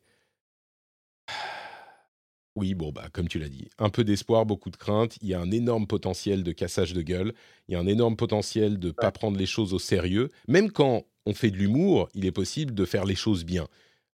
[2.60, 5.18] Oui, bon, bah, comme tu l'as dit, un peu d'espoir, beaucoup de crainte.
[5.22, 7.34] Il y a un énorme potentiel de cassage de gueule.
[7.68, 10.30] Il y a un énorme potentiel de ne pas prendre les choses au sérieux.
[10.50, 13.68] Même quand on fait de l'humour, il est possible de faire les choses bien.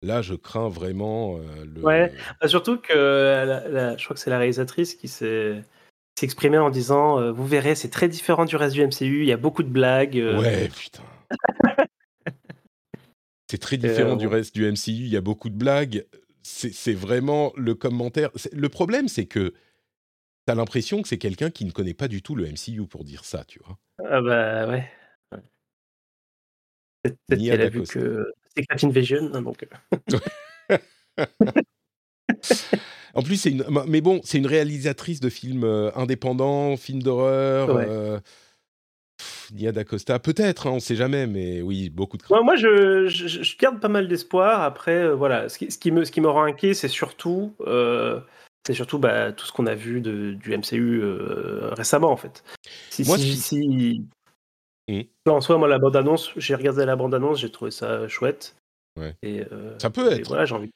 [0.02, 1.82] Là, je crains vraiment euh, le.
[1.84, 2.12] Ouais,
[2.42, 5.64] bah, surtout que je crois que c'est la réalisatrice qui s'est
[6.24, 9.32] exprimée en disant euh, Vous verrez, c'est très différent du reste du MCU, il y
[9.32, 10.18] a beaucoup de blagues.
[10.18, 10.40] Euh.
[10.40, 11.04] Ouais, putain.
[13.52, 16.06] c'est très différent du reste du MCU, il y a beaucoup de blagues.
[16.44, 18.30] C'est vraiment le commentaire.
[18.52, 19.54] Le problème, c'est que
[20.48, 23.04] tu as l'impression que c'est quelqu'un qui ne connaît pas du tout le MCU pour
[23.04, 23.78] dire ça, tu vois.
[24.04, 24.90] Ah bah ouais.
[27.04, 29.66] Peut-être qu'elle a vu que Secret Invasion, hein, donc.
[30.70, 30.78] Euh.
[33.14, 33.66] en plus, c'est une.
[33.88, 37.76] Mais bon, c'est une réalisatrice de films euh, indépendants, films d'horreur.
[37.76, 37.86] Ouais.
[37.88, 38.20] Euh,
[39.52, 42.24] Nia D'Acosta, peut-être, hein, on ne sait jamais, mais oui, beaucoup de.
[42.30, 44.62] Moi, moi je, je, garde pas mal d'espoir.
[44.62, 47.54] Après, voilà, ce qui, ce qui, me, ce qui me rend inquiet, c'est surtout,
[48.66, 51.02] c'est surtout bah, tout ce qu'on a vu de, du MCU
[51.72, 52.44] récemment, en fait.
[52.90, 54.06] Si, moi, si, si,
[54.92, 55.02] Mmh.
[55.30, 58.56] En soi, moi, la bande-annonce, j'ai regardé la bande-annonce, j'ai trouvé ça chouette.
[59.24, 60.28] Et, euh, ça peut être.
[60.28, 60.72] Voilà, j'ai envie.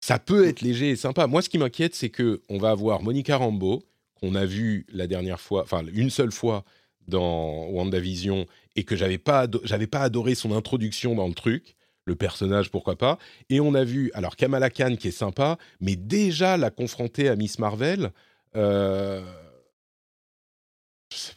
[0.00, 1.26] Ça peut être léger et sympa.
[1.26, 3.82] Moi, ce qui m'inquiète, c'est que on va avoir Monica Rambeau,
[4.14, 6.64] qu'on a vu la dernière fois, enfin une seule fois
[7.08, 8.46] dans WandaVision,
[8.76, 11.74] et que j'avais pas, j'avais pas adoré son introduction dans le truc.
[12.04, 13.18] Le personnage, pourquoi pas.
[13.50, 17.36] Et on a vu, alors Kamala Khan qui est sympa, mais déjà la confronter à
[17.36, 18.12] Miss Marvel,
[18.56, 19.20] euh,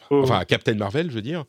[0.10, 0.16] mmh.
[0.16, 1.44] enfin à Captain Marvel, je veux dire,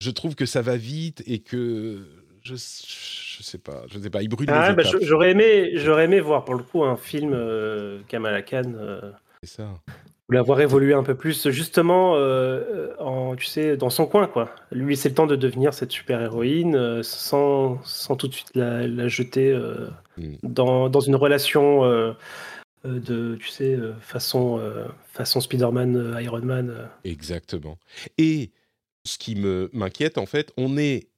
[0.00, 2.06] je trouve que ça va vite et que
[2.42, 6.20] je, je sais pas, je sais pas, il brûle ah, bah, J'aurais aimé, j'aurais aimé
[6.20, 8.72] voir pour le coup un film euh, Kamala Khan.
[8.74, 9.12] Euh,
[9.42, 9.68] c'est ça.
[10.32, 14.54] Ou l'avoir évolué un peu plus, justement, euh, en, tu sais, dans son coin, quoi.
[14.70, 19.08] Lui, c'est le temps de devenir cette super héroïne sans, sans tout de suite la,
[19.08, 19.54] jeter
[20.16, 20.36] hmm.
[20.42, 21.84] dans, dans, une relation
[22.84, 24.58] de, tu sais, façon,
[25.12, 26.88] façon Spider-Man, Iron Man.
[27.04, 27.76] Exactement.
[28.16, 28.52] Et
[29.04, 31.08] ce qui m'inquiète, en fait, on est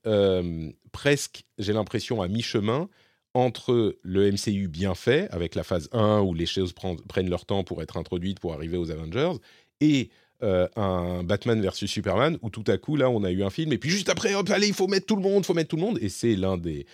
[0.90, 2.88] presque, j'ai l'impression, à mi-chemin
[3.34, 7.64] entre le MCU bien fait, avec la phase 1 où les choses prennent leur temps
[7.64, 9.32] pour être introduites, pour arriver aux Avengers,
[9.80, 10.10] et
[10.42, 13.72] euh, un Batman versus Superman, où tout à coup, là, on a eu un film,
[13.72, 15.70] et puis juste après, hop, allez, il faut mettre tout le monde, il faut mettre
[15.70, 16.86] tout le monde, et c'est l'un des,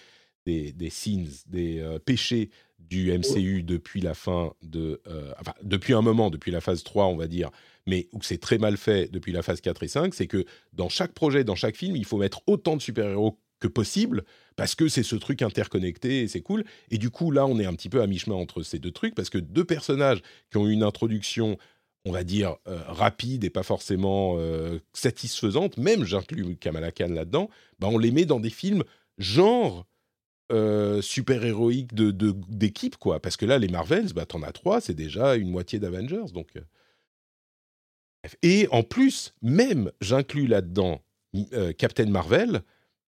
[0.46, 5.00] des, des, sins, des euh, péchés du MCU depuis la fin de...
[5.06, 7.50] Euh, enfin, depuis un moment, depuis la phase 3, on va dire,
[7.86, 10.88] mais où c'est très mal fait depuis la phase 4 et 5, c'est que dans
[10.88, 14.24] chaque projet, dans chaque film, il faut mettre autant de super-héros que possible,
[14.56, 16.64] parce que c'est ce truc interconnecté et c'est cool.
[16.90, 19.14] Et du coup, là, on est un petit peu à mi-chemin entre ces deux trucs,
[19.14, 21.58] parce que deux personnages qui ont une introduction,
[22.04, 27.50] on va dire, euh, rapide et pas forcément euh, satisfaisante, même j'inclus Kamala Khan là-dedans,
[27.78, 28.82] bah, on les met dans des films
[29.18, 29.86] genre
[30.50, 32.10] euh, super-héroïques de,
[32.48, 33.20] d'équipe, quoi.
[33.20, 36.48] Parce que là, les Marvels, bah, t'en as trois, c'est déjà une moitié d'Avengers, donc...
[38.42, 41.00] Et en plus, même, j'inclus là-dedans
[41.78, 42.62] Captain Marvel,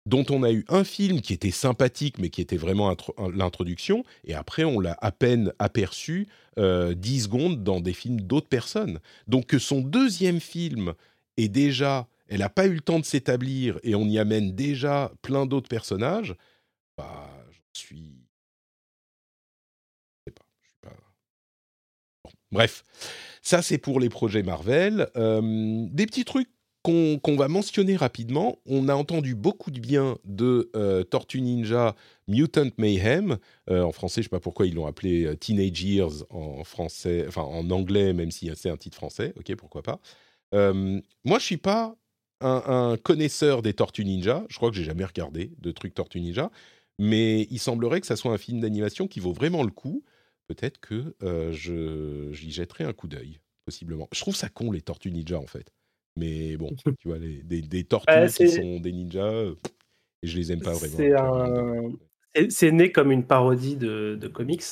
[0.05, 2.95] dont on a eu un film qui était sympathique, mais qui était vraiment
[3.33, 6.27] l'introduction, et après on l'a à peine aperçu
[6.57, 8.99] euh, 10 secondes dans des films d'autres personnes.
[9.27, 10.93] Donc que son deuxième film
[11.37, 15.11] est déjà, elle n'a pas eu le temps de s'établir, et on y amène déjà
[15.21, 16.35] plein d'autres personnages,
[16.97, 18.25] bah, j'en suis...
[20.17, 22.31] Je sais pas, je suis pas...
[22.51, 22.83] Bref,
[23.41, 25.09] ça c'est pour les projets Marvel.
[25.15, 26.49] Euh, des petits trucs
[26.83, 28.59] qu'on va mentionner rapidement.
[28.65, 31.95] On a entendu beaucoup de bien de euh, Tortue Ninja
[32.27, 33.37] Mutant Mayhem.
[33.69, 36.63] Euh, en français, je ne sais pas pourquoi ils l'ont appelé euh, Teenage Years en
[36.63, 39.33] français, enfin en anglais, même si c'est un titre français.
[39.37, 39.99] Ok, pourquoi pas.
[40.53, 41.95] moi, je suis pas
[42.41, 44.45] un, connaisseur des Tortues Ninja.
[44.49, 46.49] Je crois que j'ai jamais regardé de trucs Tortue Ninja.
[46.97, 50.03] Mais il semblerait que ça soit un film d'animation qui vaut vraiment le coup.
[50.47, 51.15] Peut-être que
[52.31, 54.07] j'y jetterai un coup d'œil, possiblement.
[54.13, 55.71] Je trouve ça con, les Tortues Ninja, en fait.
[56.15, 59.55] Mais bon, tu vois, les, des, des, tortues qui sont des ninjas, euh,
[60.21, 61.91] et je les aime pas vraiment.
[62.49, 64.63] C'est né comme une parodie de, de comics.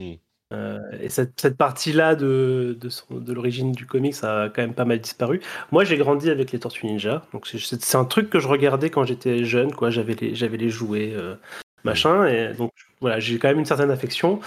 [0.00, 0.14] Mmh.
[0.54, 2.88] Euh, et cette, cette partie-là de, de,
[3.20, 5.40] de l'origine du comics a quand même pas mal disparu.
[5.72, 9.04] Moi, j'ai grandi avec les Tortues Ninja, donc c'est un truc que je regardais quand
[9.04, 9.90] j'étais jeune, quoi.
[9.90, 11.38] J'avais les, les jouets, euh, mmh.
[11.84, 14.40] machin, et donc voilà, j'ai quand même une certaine affection.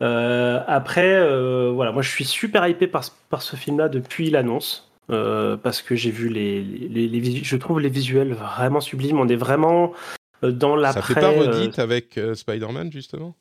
[0.00, 1.20] après,
[1.70, 4.86] voilà, moi, je suis super hypé par, par ce film-là depuis l'annonce.
[5.08, 9.20] Euh, parce que j'ai vu les, les, les, je trouve les visuels vraiment sublimes.
[9.20, 9.92] On est vraiment
[10.42, 11.00] euh, dans l'après.
[11.00, 13.36] Ça fait pas redite euh, avec Spider-Man justement?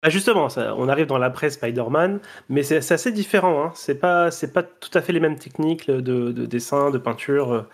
[0.00, 3.64] Bah justement, ça, on arrive dans l'après Spider-Man, mais c'est assez différent.
[3.64, 3.72] Hein.
[3.74, 7.66] C'est pas, c'est pas tout à fait les mêmes techniques de, de dessin, de peinture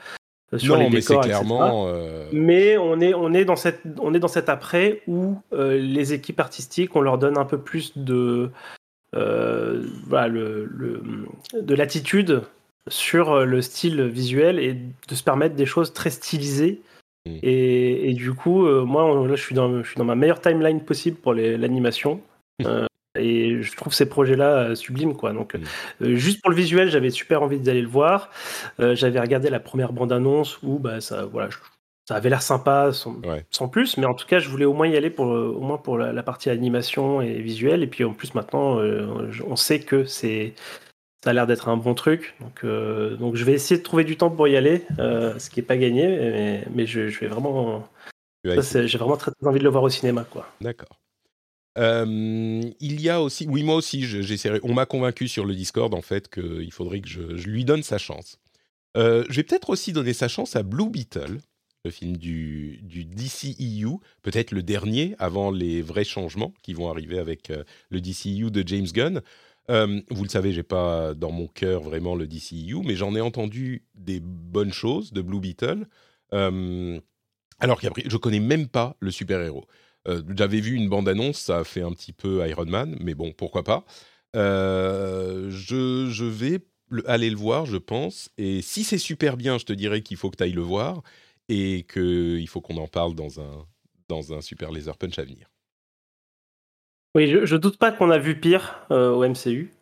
[0.56, 1.90] sur non, les mais c'est clairement.
[2.32, 6.40] Mais on est, on est dans cette, on est dans cet après où les équipes
[6.40, 8.50] artistiques, on leur donne un peu plus de,
[9.12, 11.02] voilà, le, le,
[11.60, 12.42] de l'attitude
[12.88, 16.80] sur euh, le style visuel et de se permettre des choses très stylisées.
[17.26, 17.38] Mm.
[17.42, 20.80] Et, du coup, euh, moi, là, je suis, dans, je suis dans ma meilleure timeline
[20.80, 22.20] possible pour l'animation.
[22.66, 22.86] Euh,
[23.16, 25.32] et je trouve ces projets-là sublimes, quoi.
[25.32, 26.14] Donc, mm.
[26.16, 28.30] juste pour le visuel, j'avais super envie d'aller le voir.
[28.80, 31.50] j'avais regardé la première bande-annonce où, bah, ça, voilà,
[32.08, 33.96] ça avait l'air sympa, sans, plus.
[33.96, 36.12] Mais en tout cas, je voulais au moins y aller pour, au moins pour la,
[36.12, 37.84] la partie animation et visuel.
[37.84, 38.80] Et puis, en plus, maintenant,
[39.46, 40.54] on sait que c'est
[41.22, 42.34] ça a l'air d'être un bon truc.
[42.40, 45.50] Donc, euh, donc je vais essayer de trouver du temps pour y aller, euh, ce
[45.50, 47.88] qui n'est pas gagné, mais, mais je, vais vraiment.
[48.44, 50.24] J'ai vraiment très, envie de le voir au cinéma.
[50.24, 50.48] quoi.
[50.60, 51.00] D'accord.
[51.76, 54.60] Euh, il y a aussi, oui moi aussi, j'essaierai.
[54.62, 57.98] On m'a convaincu sur le Discord en fait qu'il faudrait que je, lui donne sa
[57.98, 58.38] chance.
[58.96, 61.38] je vais peut-être aussi donner sa chance à Blue Beetle,
[61.84, 67.18] le film du, du DCEU, peut-être le dernier avant les vrais changements qui vont arriver
[67.18, 67.52] avec
[67.90, 69.22] le DCEU de James Gunn.
[69.70, 73.20] Euh, vous le savez, j'ai pas dans mon cœur vraiment le DCU, mais j'en ai
[73.20, 75.86] entendu des bonnes choses de Blue Beetle.
[76.32, 76.98] Euh,
[77.58, 79.66] alors qu'après, je connais même pas le super-héros.
[80.06, 83.32] Euh, j'avais vu une bande-annonce, ça a fait un petit peu Iron Man, mais bon,
[83.32, 83.84] pourquoi pas.
[84.34, 86.60] Je, je, vais
[87.06, 88.30] aller le voir, je pense.
[88.38, 91.02] Et si c'est super bien, je te dirais qu'il faut que tu ailles le voir
[91.48, 93.66] et qu'il faut qu'on en parle dans un,
[94.08, 95.48] dans un Super Laser Punch à venir.
[97.14, 99.72] Oui, je, je doute pas qu'on a vu pire euh, au MCU.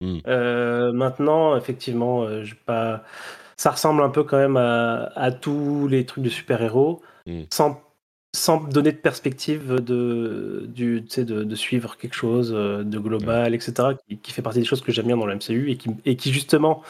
[0.00, 0.18] Hmm.
[0.26, 3.04] Euh, maintenant, effectivement, euh, pas...
[3.56, 7.42] ça ressemble un peu quand même à, tous les trucs de super-héros, hmm.
[7.52, 7.80] sans,
[8.34, 13.90] sans donner de perspective de, du, de, de suivre quelque chose de global, etc.,
[14.22, 16.32] qui, fait partie des choses que j'aime bien dans le MCU et qui, et qui
[16.32, 16.82] justement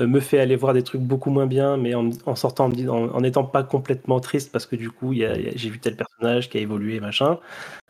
[0.00, 3.62] me fait aller voir des trucs beaucoup moins bien, mais en, sortant en n'étant pas
[3.62, 7.38] complètement triste parce que du coup, j'ai vu tel personnage qui a évolué, machin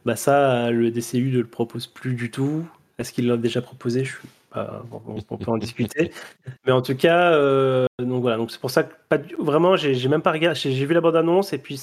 [0.04, 2.66] bah ça, le DCU ne le propose plus du tout.
[2.98, 4.04] est-ce qu'il l'a déjà proposé?
[4.04, 4.84] Je suis pas,
[5.30, 6.12] on, peut en discuter.
[6.66, 10.08] Mais en tout cas, euh, donc voilà, donc c'est pour ça que pas, vraiment, j'ai
[10.08, 11.80] même pas regardé, j'ai vu la bande annonce et puis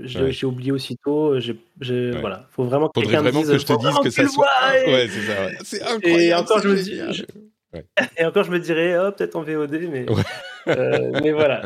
[0.00, 1.34] j'ai oublié aussitôt.
[1.34, 2.10] Ouais.
[2.20, 4.46] voilà, faut vraiment que quelqu'un dise, que je te dise oh, que ça soit.
[4.86, 5.64] Ouais, c'est ça.
[5.64, 6.22] C'est incroyable.
[6.22, 7.00] Et encore, je me dis,
[8.18, 10.06] et encore, je me dirais, oh, peut-être en VOD, mais,
[10.68, 11.62] euh, mais voilà.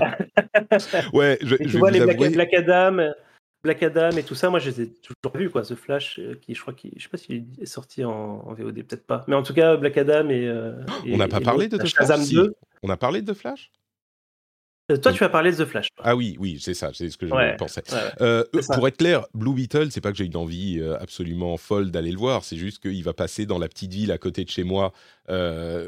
[1.12, 3.12] ouais, je, tu vois, les Black, Black, Adam,
[3.62, 5.62] Black Adam et tout ça, moi, je les ai toujours vus, quoi.
[5.62, 8.74] The Flash, euh, qui, je crois qu'il, je sais pas s'il est sorti en, VOD,
[8.82, 9.24] peut-être pas.
[9.28, 10.46] Mais en tout cas, Black Adam et.
[10.46, 10.72] Euh,
[11.06, 12.20] on n'a pas parlé de The Flash.
[12.20, 12.38] Si.
[12.82, 13.70] On a parlé de The Flash?
[14.96, 15.88] Toi, tu as parlé de The Flash.
[15.98, 17.82] Ah oui, oui, c'est ça, c'est ce que je pensais.
[18.20, 21.90] Euh, pour être clair, Blue Beetle, c'est pas que j'ai une envie euh, absolument folle
[21.90, 24.50] d'aller le voir, c'est juste qu'il va passer dans la petite ville à côté de
[24.50, 24.92] chez moi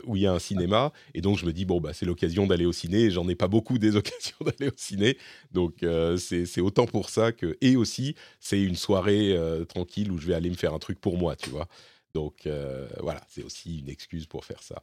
[0.04, 2.46] où il y a un cinéma, et donc je me dis bon bah c'est l'occasion
[2.46, 3.10] d'aller au ciné.
[3.10, 5.18] J'en ai pas beaucoup des occasions d'aller au ciné,
[5.50, 5.84] donc
[6.16, 9.36] c'est autant pour ça que et aussi c'est une soirée
[9.68, 11.66] tranquille où je vais aller me faire un truc pour moi, tu vois.
[12.14, 12.48] Donc
[13.00, 14.80] voilà, c'est aussi une excuse pour faire ça.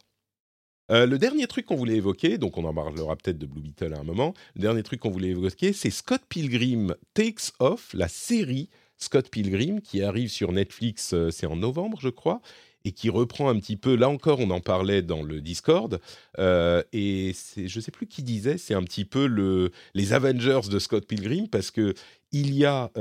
[0.92, 3.94] Euh, le dernier truc qu'on voulait évoquer, donc on en parlera peut-être de Blue Beetle
[3.94, 8.08] à un moment, le dernier truc qu'on voulait évoquer, c'est Scott Pilgrim Takes Off, la
[8.08, 12.42] série Scott Pilgrim qui arrive sur Netflix, euh, c'est en novembre je crois,
[12.86, 16.00] et qui reprend un petit peu, là encore on en parlait dans le Discord,
[16.40, 20.70] euh, et je ne sais plus qui disait, c'est un petit peu le, les Avengers
[20.72, 21.94] de Scott Pilgrim, parce que
[22.32, 22.92] il y a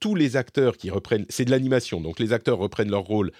[0.00, 3.30] tous les acteurs qui reprennent, c'est de l'animation, donc les acteurs reprennent leur rôle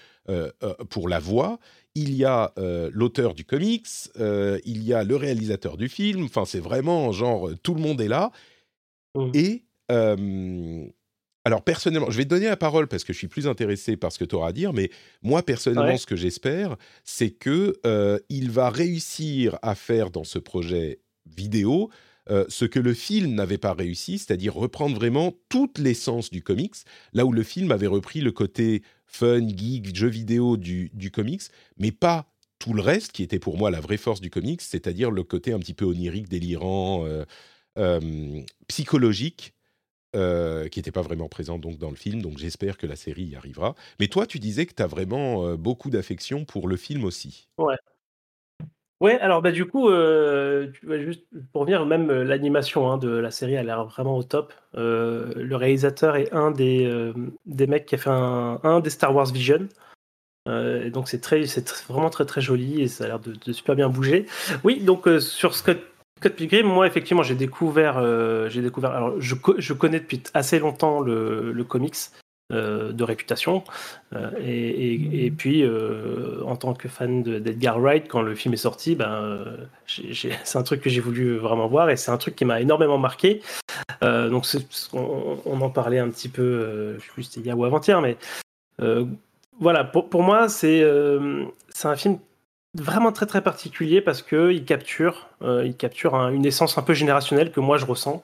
[0.89, 1.59] pour la voix,
[1.95, 3.87] il y a euh, l'auteur du comics,
[4.19, 8.01] euh, il y a le réalisateur du film, enfin c'est vraiment genre tout le monde
[8.01, 8.31] est là.
[9.15, 9.31] Mmh.
[9.35, 9.63] Et
[11.45, 14.11] alors personnellement, je vais te donner la parole parce que je suis plus intéressé par
[14.11, 14.89] ce que tu auras à dire, mais
[15.21, 20.39] moi personnellement, ce que j'espère, c'est que euh, il va réussir à faire dans ce
[20.39, 21.89] projet vidéo
[22.27, 26.75] ce que le film n'avait pas réussi, c'est-à-dire reprendre vraiment toute l'essence du comics,
[27.13, 28.81] là où le film avait repris le côté
[29.13, 31.43] fun, geek, jeu vidéo du, comics,
[31.77, 32.25] mais pas
[32.59, 35.53] tout le reste qui était pour moi la vraie force du comics, c'est-à-dire le côté
[35.53, 37.23] un petit peu onirique, délirant, euh,
[37.77, 39.53] euh, psychologique,
[40.15, 42.21] euh, qui n'était pas vraiment présent donc dans le film.
[42.21, 43.75] Donc j'espère que la série y arrivera.
[43.99, 47.49] Mais toi, tu disais que tu as vraiment beaucoup d'affection pour le film aussi.
[47.57, 47.75] Ouais.
[49.03, 53.31] Ouais, alors bah, du coup, euh, juste pour revenir, même euh, l'animation hein, de la
[53.31, 54.53] série a l'air vraiment au top.
[54.75, 57.11] Euh, le réalisateur est un des,
[57.45, 59.67] des mecs qui a fait un, des Star Wars Vision.
[60.45, 63.89] donc c'est très, c'est vraiment très très joli et ça a l'air de, super bien
[63.89, 64.25] bouger.
[64.63, 65.79] Oui, donc sur Scott,
[66.21, 67.99] Scott Pilgrim, moi effectivement j'ai découvert,
[68.49, 68.91] j'ai découvert.
[68.91, 71.97] Alors je, je, connais depuis assez longtemps le comics.
[72.53, 73.63] Euh, de réputation.
[74.13, 78.93] Euh, et, puis, euh, en tant que fan d'Edgar Wright, quand le film est sorti,
[78.93, 79.43] ben,
[79.87, 82.99] c'est un truc que j'ai voulu vraiment voir et c'est un truc qui m'a énormément
[82.99, 83.41] marqué.
[84.01, 84.45] donc,
[84.93, 88.17] on, en parlait un petit peu, je sais plus c'était hier ou avant-hier, mais
[89.59, 92.19] voilà, pour, moi, c'est un film
[92.75, 97.61] vraiment très très particulier parce qu'il capture, il capture une essence un peu générationnelle que
[97.61, 98.23] moi je ressens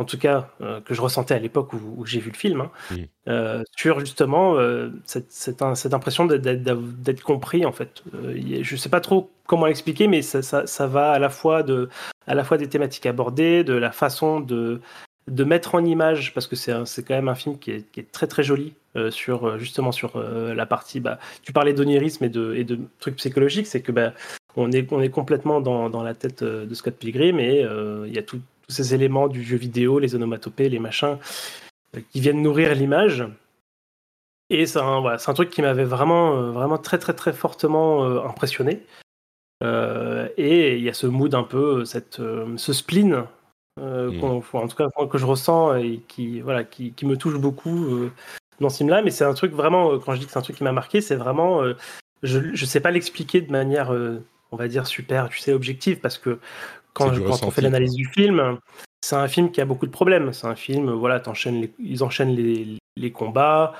[0.00, 2.70] en tout cas euh, que je ressentais à l'époque où, j'ai vu le film, hein,
[3.28, 8.02] euh, sur justement euh, cette, cette, impression d'être compris en fait.
[8.14, 11.90] je ne sais pas trop comment l'expliquer, mais ça, ça, va à la, fois de,
[12.26, 14.80] à la fois des thématiques abordées, de la façon de,
[15.28, 18.10] de mettre en image, parce que c'est quand même un film qui est, qui est
[18.10, 18.72] très très joli
[19.10, 21.00] sur justement sur la partie.
[21.00, 24.14] Bah, tu parlais d'onirisme et de, et de trucs psychologiques, c'est que bah,
[24.56, 27.66] on est, on est complètement dans, dans la tête de Scott Pilgrim et
[28.06, 28.40] il y a tout,
[28.70, 31.18] ces éléments du jeu vidéo, les onomatopées, les machins,
[31.96, 33.24] euh, qui viennent nourrir l'image.
[34.48, 38.04] Et c'est un, voilà, un, truc qui m'avait vraiment, euh, vraiment très, très, très fortement
[38.04, 38.82] euh, impressionné.
[39.62, 42.20] et il y a ce mood un peu, cette,
[42.56, 43.24] ce spleen,
[43.80, 44.24] mmh.
[44.24, 48.10] en tout cas que je ressens et qui, voilà, qui, qui me touche beaucoup
[48.60, 49.02] dans ce film-là.
[49.02, 51.00] Mais c'est un truc vraiment, quand je dis que c'est un truc qui m'a marqué,
[51.02, 51.62] c'est vraiment,
[52.22, 53.92] je ne sais pas l'expliquer de manière,
[54.50, 56.38] on va dire, super, tu sais, objective, parce que
[56.92, 57.10] quand,
[57.42, 58.58] on fait l'analyse du film,
[59.02, 60.32] c'est un film qui a beaucoup de problèmes.
[60.32, 63.74] C'est un film, voilà, les, ils enchaînent les, les combats.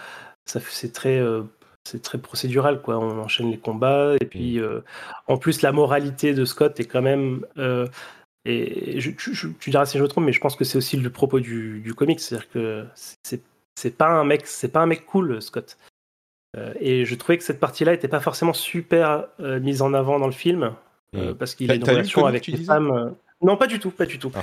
[0.46, 1.42] C'est très, euh,
[1.84, 2.98] c'est très procédural, quoi.
[2.98, 4.62] On enchaîne les combats et puis mm.
[4.62, 4.84] euh,
[5.28, 7.46] en plus la moralité de Scott est quand même.
[7.58, 7.86] Euh,
[8.46, 11.40] et tu diras si je me trompe, mais je pense que c'est aussi le propos
[11.40, 12.86] du, du comic, c'est-à-dire que
[13.74, 15.76] c'est pas un mec, c'est pas un mec cool, Scott.
[16.80, 20.32] et je trouvais que cette partie-là était pas forcément super mise en avant dans le
[20.32, 20.74] film.
[21.16, 22.90] Euh, parce qu'il a une relation avec les femmes.
[22.90, 23.10] Euh,
[23.42, 24.30] non, pas du tout, pas du tout.
[24.34, 24.42] Ah,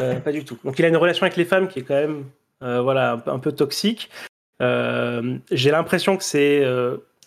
[0.00, 0.58] euh, pas du tout.
[0.64, 2.24] Donc il a une relation avec les femmes qui est quand même
[2.60, 4.10] voilà, un, peu toxique.
[4.60, 6.62] J'ai l'impression que c'est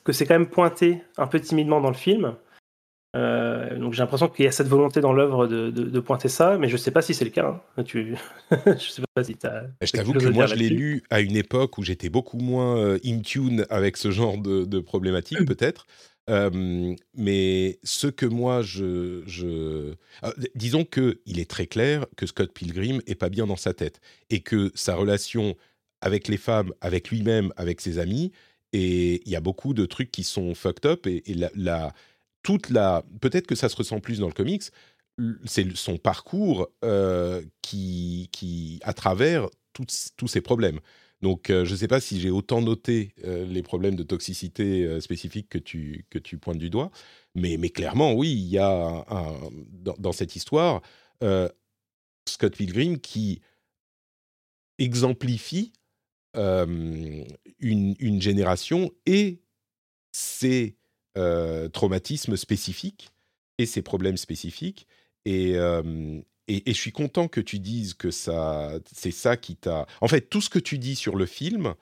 [0.04, 2.36] que c'est quand même pointé un peu timidement dans le film.
[3.14, 6.70] donc j'ai l'impression qu'il y a cette volonté dans l'œuvre de, de, pointer ça, mais
[6.70, 7.62] je ne sais pas si c'est le cas.
[7.78, 7.84] Hein.
[7.84, 8.16] Tu...
[8.66, 11.78] je sais pas si as Je t'avoue que moi je l'ai lu à une époque
[11.78, 15.86] où j'étais beaucoup moins in tune avec ce genre de, de problématiques peut-être.
[16.28, 19.94] Mais ce que moi, je, je...
[20.22, 23.74] Ah, disons que il est très clair que Scott Pilgrim est pas bien dans sa
[23.74, 25.56] tête et que sa relation
[26.02, 28.32] avec les femmes, avec lui-même, avec ses amis,
[28.74, 31.24] et il y a beaucoup de trucs qui sont fucked up et,
[32.44, 34.64] toute la, peut-être que ça se ressent plus dans le comics,
[35.46, 36.70] c'est son parcours
[37.62, 40.80] qui, qui, à travers tous ces problèmes.
[41.22, 44.84] Donc, euh, je ne sais pas si j'ai autant noté euh, les problèmes de toxicité
[44.84, 46.06] euh, spécifiques que tu,
[46.40, 46.92] pointes du doigt,
[47.34, 49.06] mais, mais clairement, oui, il y a
[49.98, 50.82] dans, cette histoire
[52.28, 53.42] Scott Pilgrim qui
[54.78, 55.74] exemplifie
[56.36, 57.26] une,
[57.60, 59.42] une, génération et
[60.12, 60.78] ses
[61.74, 63.10] traumatismes spécifiques
[63.58, 64.88] et ses problèmes spécifiques.
[65.26, 65.56] Et,
[66.48, 69.88] et, je suis content que tu dises que ça, c'est ça qui t'a.
[70.02, 71.76] En fait, tout ce que tu dis sur le film,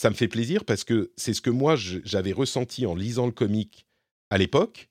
[0.00, 3.32] ça me fait plaisir parce que c'est ce que moi j'avais ressenti en lisant le
[3.32, 3.86] comic
[4.30, 4.88] à l'époque,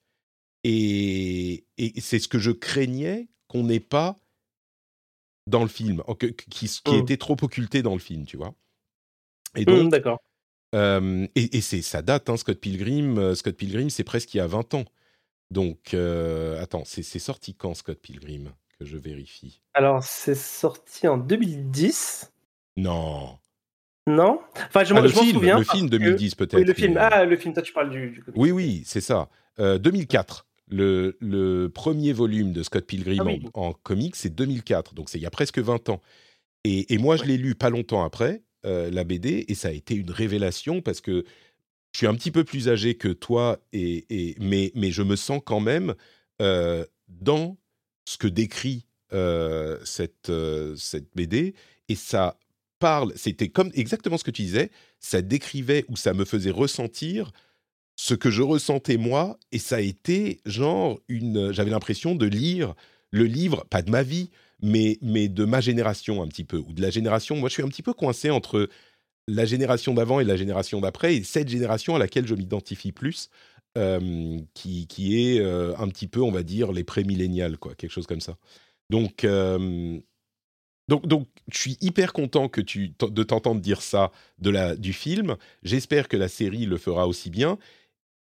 [0.64, 1.66] et,
[2.00, 4.20] c'est ce que je craignais qu'on n'ait pas
[5.48, 6.04] dans le film,
[6.50, 6.96] qui, qui mmh.
[6.96, 8.56] était trop occulté dans le film, tu vois.
[9.56, 10.20] Et mmh, donc, d'accord.
[10.74, 13.18] et, c'est ça date, hein, Scott Pilgrim.
[13.20, 14.86] Euh, Scott Pilgrim, c'est presque il y a 20 ans.
[15.52, 18.52] Donc, euh, attends, c'est sorti quand Scott Pilgrim?
[18.80, 19.62] Que je vérifie.
[19.74, 22.32] Alors, c'est sorti en 2010.
[22.78, 23.38] Non.
[24.08, 24.40] Non?
[24.68, 25.58] Enfin, je, ah, m'en souviens.
[25.58, 26.56] Le film 2010 peut-être.
[26.56, 26.98] Oui, le film.
[26.98, 29.30] Ah, le film, toi tu parles du, Oui, oui, c'est ça.
[29.58, 30.40] 2004.
[30.40, 34.94] Euh, le, le, premier volume de Scott Pilgrim ah en, comics, c'est 2004.
[34.94, 36.02] Donc, c'est il y a presque 20 ans.
[36.64, 39.72] Et, et moi, je l'ai lu pas longtemps après, euh, la BD, et ça a
[39.72, 41.24] été une révélation parce que
[41.94, 45.16] je suis un petit peu plus âgé que toi, et, et mais, mais je me
[45.16, 45.94] sens quand même
[46.42, 47.58] euh, dans
[48.06, 51.54] ce que décrit euh, cette, euh, cette BD,
[51.90, 52.38] et ça
[52.80, 57.32] parle, c'était comme exactement ce que tu disais, ça décrivait ou ça me faisait ressentir
[57.96, 62.74] ce que je ressentais moi, et ça a été genre une, j'avais l'impression de lire
[63.12, 64.30] le livre, pas de ma vie,
[64.62, 67.64] mais, mais de ma génération un petit peu, ou de la génération, moi je suis
[67.64, 68.70] un petit peu coincé entre
[69.28, 73.30] la génération d'avant et la génération d'après, et cette génération à laquelle je m'identifie plus,
[74.54, 78.22] qui, qui, est un petit peu, on va dire, les pré-millénials, quoi, quelque chose comme
[78.22, 78.38] ça.
[78.90, 79.26] Donc,
[80.88, 84.94] donc, donc, je suis hyper content que tu, de t'entendre dire ça de la, du
[84.94, 85.36] film.
[85.64, 87.58] J'espère que la série le fera aussi bien.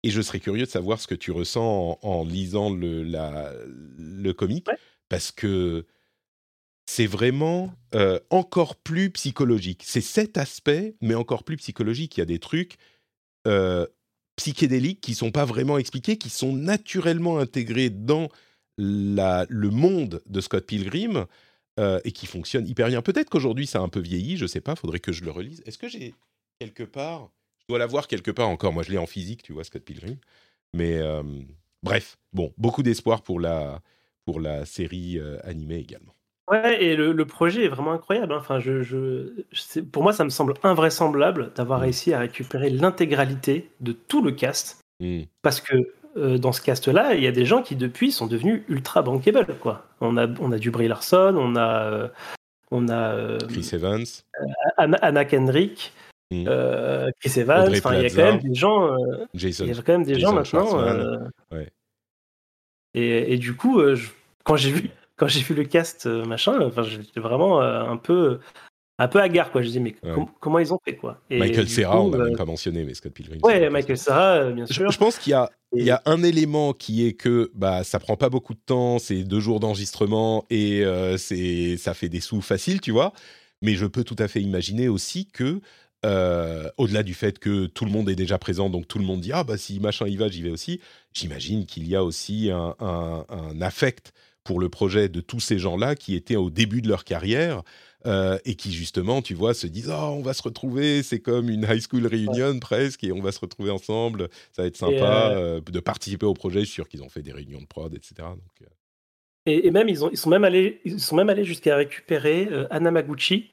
[0.03, 3.53] Et je serais curieux de savoir ce que tu ressens en, lisant le, la,
[3.99, 4.67] le comic,
[5.09, 5.87] parce que
[6.87, 7.75] c'est vraiment
[8.31, 9.83] encore plus psychologique.
[9.85, 12.17] C'est cet aspect, mais encore plus psychologique.
[12.17, 12.77] Il y a des trucs
[14.41, 18.31] psychédéliques qui sont pas vraiment expliqués, qui sont naturellement intégrés dans
[18.79, 21.27] la, le monde de Scott Pilgrim
[21.79, 23.03] euh, et qui fonctionnent hyper bien.
[23.03, 25.63] Peut-être qu'aujourd'hui ça a un peu vieilli, je sais pas, faudrait que je le relise.
[25.67, 26.15] Est-ce que j'ai
[26.59, 28.73] quelque part, je dois l'avoir quelque part encore.
[28.73, 30.17] Moi, je l'ai en physique, tu vois, Scott Pilgrim.
[30.73, 31.23] Mais euh,
[31.83, 33.83] bref, bon, beaucoup d'espoir pour la
[34.25, 36.15] pour la série euh, animée également.
[36.51, 38.33] Ouais, et le, projet est vraiment incroyable.
[38.33, 38.39] Hein.
[38.41, 41.83] Enfin, je, je, pour moi, ça me semble invraisemblable d'avoir mmh.
[41.83, 44.81] réussi à récupérer l'intégralité de tout le cast.
[44.99, 45.23] Mmh.
[45.43, 45.77] Parce que
[46.17, 49.47] euh, dans ce cast-là, il y a des gens qui depuis sont devenus ultra bankable.
[49.61, 49.87] Quoi.
[50.01, 52.09] On, a, on a du Brie Larson, on a, euh,
[52.73, 54.05] on a euh, Chris Evans,
[54.77, 55.93] Anna, Kendrick.
[56.33, 56.47] Mmh.
[57.21, 58.97] Chris Evans, enfin, il y a quand même des gens.
[59.35, 60.83] Jason, il y a quand même des gens maintenant.
[61.53, 61.69] Ouais.
[62.95, 63.81] Et, et, du coup,
[64.45, 64.91] quand j'ai vu
[65.21, 68.41] quand j'ai vu le cast, euh, machin, enfin, j'étais vraiment euh, un peu
[68.99, 69.61] un peu hagard quoi.
[69.63, 69.95] Je dis mais
[70.41, 71.21] comment ils ont fait quoi?
[71.31, 74.67] Michael Serra on n'a même euh, pas mentionné mais Scott Pilgrim ouais Michael Serra bien
[74.67, 74.91] sûr.
[74.91, 77.99] je, pense qu'il y a il y a un élément qui est que bah ça
[77.99, 80.85] prend pas beaucoup de temps c'est deux jours d'enregistrement et
[81.17, 83.13] c'est ça fait des sous faciles tu vois.
[83.63, 85.61] Mais je peux tout à fait imaginer aussi que
[86.77, 89.33] au-delà du fait que tout le monde est déjà présent, donc tout le monde dit
[89.33, 90.81] ah bah si machin y va, j'y vais aussi.
[91.15, 94.13] J'imagine qu'il y a aussi un, un, un affect
[94.45, 97.63] pour le projet de tous ces gens-là qui étaient au début de leur carrière
[98.07, 101.51] euh, et qui justement, tu vois, se disent oh, on va se retrouver, c'est comme
[101.51, 105.31] une high school reunion presque, et on va se retrouver ensemble, ça va être sympa
[105.33, 106.61] euh, euh, de participer au projet.
[106.61, 108.15] Je suis sûr qu'ils ont fait des réunions de prod, etc.
[108.19, 108.69] Donc,
[109.47, 112.91] et, même ils, ont, ils sont même allés, ils sont même allés jusqu'à récupérer Anna
[112.91, 113.53] Maguchi,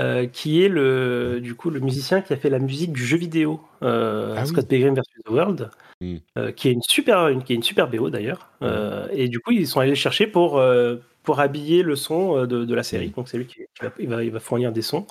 [0.00, 3.18] euh, qui est le, du coup, le musicien qui a fait la musique du jeu
[3.18, 5.02] vidéo euh, ah Scott Pilgrim vs.
[5.24, 5.70] The World,
[6.00, 6.16] hmm.
[6.38, 8.50] euh, qui, est une super, une, qui est une super BO d'ailleurs.
[9.12, 10.62] et du coup, ils sont allés le chercher pour,
[11.22, 13.08] pour habiller le son de, de la série.
[13.08, 13.12] Hmm.
[13.16, 15.06] Donc, c'est lui qui, va, il va, il va, fournir des sons.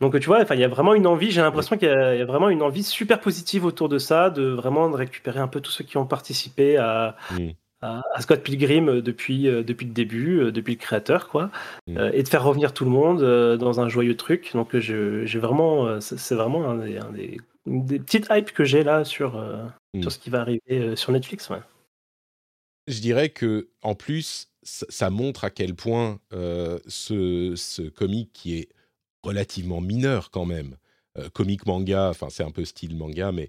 [0.00, 2.48] Donc, tu vois, il y a vraiment une envie, j'ai l'impression qu'il y, a vraiment
[2.48, 5.84] une envie super positive autour de ça, de vraiment de récupérer un peu tous ceux
[5.84, 7.50] qui ont participé à, hmm
[7.84, 11.50] à, Scott Pilgrim euh, depuis, euh, depuis le début, euh, depuis le créateur, quoi,
[11.86, 12.10] mm.
[12.12, 13.22] et de faire revenir tout le monde
[13.58, 14.50] dans un joyeux truc.
[14.54, 16.76] Donc, j'ai vraiment, c'est vraiment un
[17.12, 19.42] des, des petites hypes que j'ai là sur,
[19.94, 20.02] Mm.
[20.02, 21.48] sur ce qui va arriver sur Netflix.
[21.48, 21.60] Ouais.
[22.88, 28.56] Je dirais que en plus, ça, montre à quel point euh, ce, ce comic qui
[28.56, 28.68] est
[29.22, 30.76] relativement mineur quand même,
[31.18, 33.48] euh, comic manga, enfin c'est un peu style manga, mais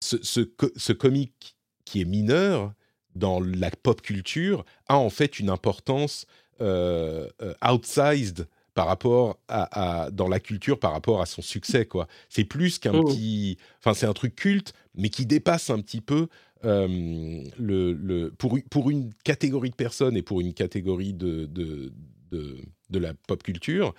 [0.00, 0.40] ce, ce,
[0.76, 2.74] ce comic qui est mineur
[3.14, 6.26] dans la pop culture a en fait une importance
[6.60, 11.86] euh, euh, outsized par rapport à, à- dans la culture par rapport à son succès
[11.86, 12.08] quoi.
[12.28, 13.00] C'est plus qu'un Mhm.
[13.00, 16.28] petit, enfin c'est un truc culte, mais qui dépasse un petit peu
[16.64, 21.46] euh, le, le pour, une- pour une catégorie de personnes et pour une catégorie de
[21.46, 21.92] de,
[22.30, 22.58] de,
[22.90, 23.94] de la pop culture,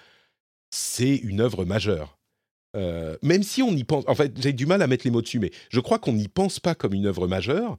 [0.70, 2.18] c'est une œuvre majeure.
[2.76, 5.22] Euh, même si on y pense, en fait, j'ai du mal à mettre les mots
[5.22, 7.78] dessus, mais je crois qu'on n'y pense pas comme une œuvre majeure,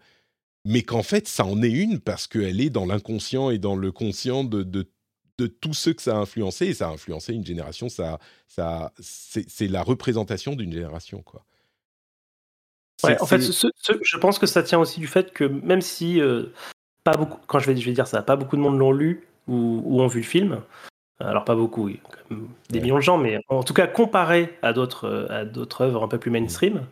[0.66, 3.92] mais qu'en fait, ça en est une parce qu'elle est dans l'inconscient et dans le
[3.92, 4.90] conscient de, de,
[5.38, 8.18] de tous ceux que ça a influencé, et ça a influencé une génération, ça,
[8.48, 11.44] ça, c'est la représentation d'une génération, quoi.
[13.04, 15.32] Ouais, C'est- en fait, c'est- ce- ce- je pense que ça tient aussi du fait
[15.32, 16.44] que même si euh,
[17.04, 19.26] pas beaucoup, quand je vais, je vais dire ça, pas beaucoup de monde l'ont lu
[19.46, 20.62] ou, ou ont vu le film.
[21.20, 22.00] Alors pas beaucoup, oui,
[22.70, 22.80] des Ouais.
[22.82, 26.18] millions de gens, mais en tout cas comparé à d'autres à d'autres œuvres un peu
[26.18, 26.86] plus mainstream.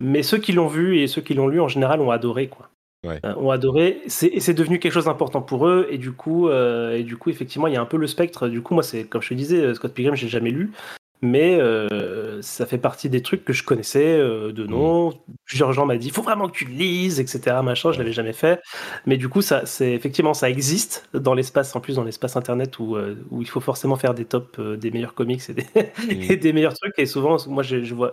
[0.00, 2.70] Mais ceux qui l'ont vu et ceux qui l'ont lu en général ont adoré quoi.
[3.08, 3.20] Ouais.
[3.24, 5.86] Euh, ont adoré, et c'est devenu quelque chose d'important pour eux.
[5.90, 8.48] Et du coup, euh, et du coup, effectivement, il y a un peu le spectre.
[8.48, 10.72] Du coup, moi, c'est comme je te disais, euh, Scott Pilgrim, j'ai jamais lu,
[11.20, 15.12] mais euh, ça fait partie des trucs que je connaissais euh, de nom.
[15.44, 17.56] Plusieurs gens m'ont dit, faut vraiment que tu le lises, etc.
[17.62, 18.60] Machin, je l'avais jamais fait.
[19.06, 22.78] Mais du coup, ça, c'est effectivement, ça existe dans l'espace, en plus dans l'espace internet
[22.78, 25.66] où, euh, où il faut forcément faire des tops des meilleurs comics et des,
[26.32, 26.98] et des meilleurs trucs.
[26.98, 28.12] Et souvent, moi, je, je vois,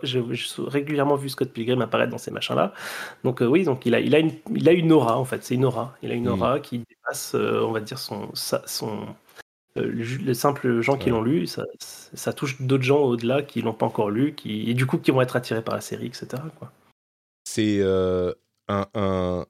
[0.67, 2.73] régulièrement vu Scott Pilgrim apparaître dans ces machins-là.
[3.23, 5.43] Donc oui, donc il a, il a une, il a une aura en fait.
[5.43, 5.95] C'est une aura.
[6.01, 6.33] Il a une Mm.
[6.33, 8.99] aura qui dépasse, on va dire son, sa- son,
[9.75, 11.47] les simples gens qui l'ont lu.
[11.47, 14.97] Ça, ça touche d'autres gens au-delà qui l'ont pas encore lu, qui et du coup
[14.97, 16.27] qui vont être attirés par la série, etc.
[16.57, 16.71] Quoi.
[17.43, 18.33] c'est euh,
[18.67, 19.45] un, un-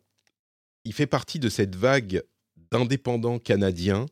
[0.84, 2.24] Il fait partie de cette vague
[2.72, 4.06] d'indépendants canadiens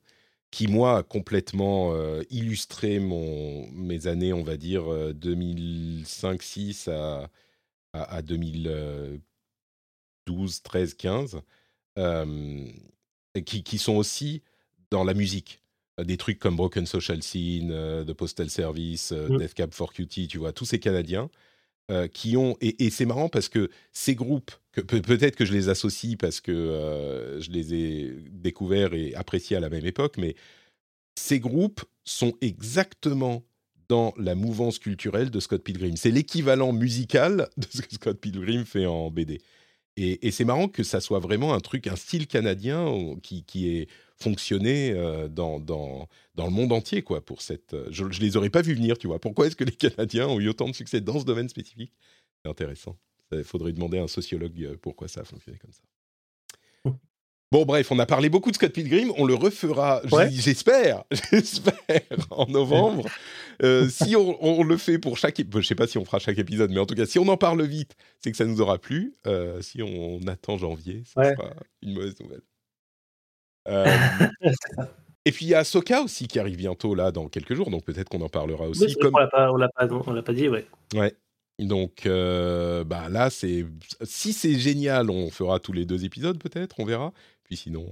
[0.51, 7.27] qui, moi, a complètement euh, illustré mon, mes années, on va dire, 2005-6 à,
[7.93, 11.41] à, à 2012, 13, 15,
[11.97, 12.67] euh,
[13.33, 14.43] et qui, qui sont aussi
[14.91, 15.62] dans la musique.
[15.99, 19.37] Euh, Des trucs comme Broken Social Scene, euh, The Postal Service, euh, Mm.
[19.37, 21.29] Death Cab for Cutie, tu vois, tous ces Canadiens
[22.13, 25.67] qui ont et, et c'est marrant parce que ces groupes que peut-être que je les
[25.69, 30.33] associe parce que euh, je les ai découverts et appréciés à la même époque mais
[31.19, 33.43] ces groupes sont exactement
[33.89, 38.65] dans la mouvance culturelle de Scott Pilgrim c'est l'équivalent musical de ce que Scott Pilgrim
[38.65, 39.41] fait en BD
[39.97, 43.67] et, et c'est marrant que ça soit vraiment un truc un style canadien qui, qui
[43.69, 43.87] est
[44.21, 47.73] fonctionné euh, dans, dans, dans le monde entier, quoi, pour cette...
[47.73, 49.19] euh, Je, je les aurais pas vus venir, tu vois.
[49.19, 51.91] Pourquoi est-ce que les Canadiens ont eu autant de succès dans ce domaine spécifique?
[52.43, 52.97] C'est intéressant.
[53.31, 55.81] Il faudrait demander à un sociologue euh, pourquoi ça a fonctionné comme ça.
[57.51, 59.11] Bon, bref, on a parlé beaucoup de Scott Pilgrim.
[59.15, 60.27] On le refera, Ouais.
[60.31, 63.07] j'espère, j'espère, en novembre.
[63.61, 65.37] Euh, si on, on le fait pour chaque...
[65.37, 67.27] ép- Je sais pas si on fera chaque épisode, mais en tout cas, si on
[67.27, 69.13] en parle vite, c'est que ça nous aura plu.
[69.27, 71.35] Euh, si on attend janvier, ça Ouais.
[71.35, 71.53] sera
[71.83, 72.41] une mauvaise nouvelle.
[73.67, 73.85] Euh,
[75.25, 77.85] et puis il y a Soka aussi qui arrive bientôt là dans quelques jours, donc
[77.85, 78.83] peut-être qu'on en parlera aussi.
[78.83, 79.11] Oui, c'est vrai comme...
[79.13, 80.65] qu'on l'a pas, on l'a pas, on l'a pas dit, ouais.
[80.95, 81.13] Ouais.
[81.59, 83.65] Donc euh, bah là c'est
[84.01, 87.13] si c'est génial, on fera tous les deux épisodes peut-être, on verra.
[87.43, 87.85] Puis sinon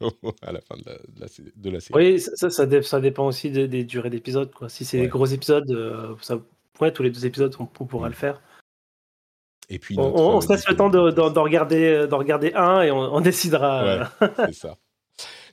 [0.00, 0.08] euh,
[0.42, 1.94] à la fin de la, de la, sé- de la série.
[2.12, 4.68] Oui, ça, ça, ça dé- ça dépend aussi des, des durées d'épisodes, quoi.
[4.68, 5.04] Si c'est Ouais.
[5.04, 6.38] des gros épisodes, euh, ça,
[6.80, 8.12] ouais, tous les deux épisodes, on, on pourra Mm.
[8.12, 8.42] le faire.
[9.68, 12.06] Et puis On, notre, on- on euh, se laisse le temps de- d'en d'en regarder,
[12.08, 13.82] d'en regarder un et on, on décidera.
[13.84, 14.04] euh,
[14.46, 14.76] c'est ça.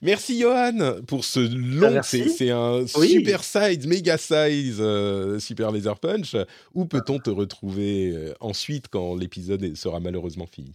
[0.01, 2.29] Merci Johan pour ce long, Ah, merci.
[2.29, 3.07] c'est un Oui.
[3.07, 6.35] super size, méga size, euh, super laser punch.
[6.73, 10.73] Où peut-on te retrouver euh, ensuite quand l'épisode sera malheureusement fini?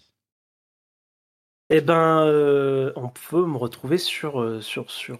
[1.70, 5.18] Eh ben, euh, on peut me retrouver sur, euh, sur, sur,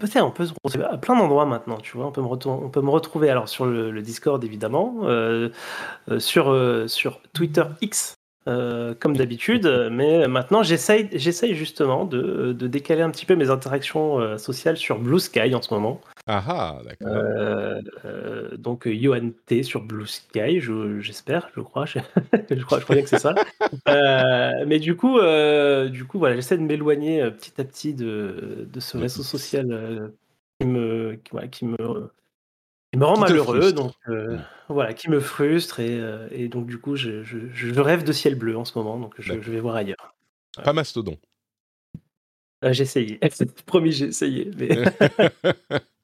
[0.00, 2.06] peut-être on peut se retrouver à plein d'endroits maintenant, tu vois.
[2.06, 5.50] On peut me, on peut me retrouver alors sur le, le Discord évidemment, euh,
[6.10, 8.16] euh, sur, euh, sur Twitter X.
[8.46, 11.08] euh, comme d'habitude, mais maintenant j'essaye,
[11.54, 15.62] justement de, de décaler un petit peu mes interactions euh, sociales sur Blue Sky en
[15.62, 16.00] ce moment.
[16.26, 17.08] Ah ah, d'accord.
[17.14, 21.98] Euh, donc Yohan T sur Blue Sky, je- j'espère, je crois, je,
[22.50, 23.34] je crois, je crois bien que c'est ça.
[24.66, 25.18] Mais du coup,
[25.90, 30.12] du coup, voilà, j'essaie de m'éloigner petit à petit de, de ce réseau social
[30.60, 31.18] qui me,
[31.50, 32.10] qui me,
[32.94, 34.38] qui me rend malheureux, donc euh,
[34.68, 38.12] voilà, qui me frustre et, euh, et donc du coup, je, je, je rêve de
[38.12, 40.14] ciel bleu en ce moment, donc je, vais voir ailleurs.
[40.62, 41.18] Pas Mastodon.
[42.64, 43.18] Euh, j'ai essayé,
[43.66, 44.68] promis, j'ai essayé, mais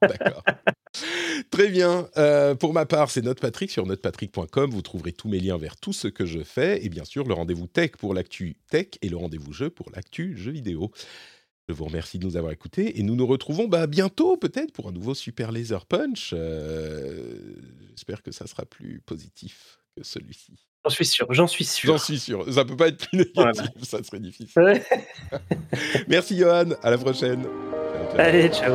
[0.03, 0.43] D'accord.
[1.51, 2.09] Très bien.
[2.17, 4.71] Euh, pour ma part, c'est NotePatrick sur notepatrick.com.
[4.71, 6.85] Vous trouverez tous mes liens vers tout ce que je fais.
[6.85, 10.37] Et bien sûr, le rendez-vous tech pour l'actu tech et le rendez-vous jeu pour l'actu
[10.37, 10.91] jeu vidéo.
[11.71, 14.89] Je vous remercie de nous avoir écoutés et nous nous retrouvons bah, bientôt peut-être pour
[14.89, 16.33] un nouveau Super Laser Punch.
[16.33, 17.55] Euh,
[17.91, 20.67] j'espère que ça sera plus positif que celui-ci.
[20.85, 21.93] J'en suis sûr, j'en suis sûr.
[21.93, 22.53] J'en suis sûr.
[22.53, 24.83] Ça peut pas être plus négatif, ça serait difficile.
[26.09, 27.47] Merci Johan, à la prochaine.
[28.19, 28.75] Allez, ciao.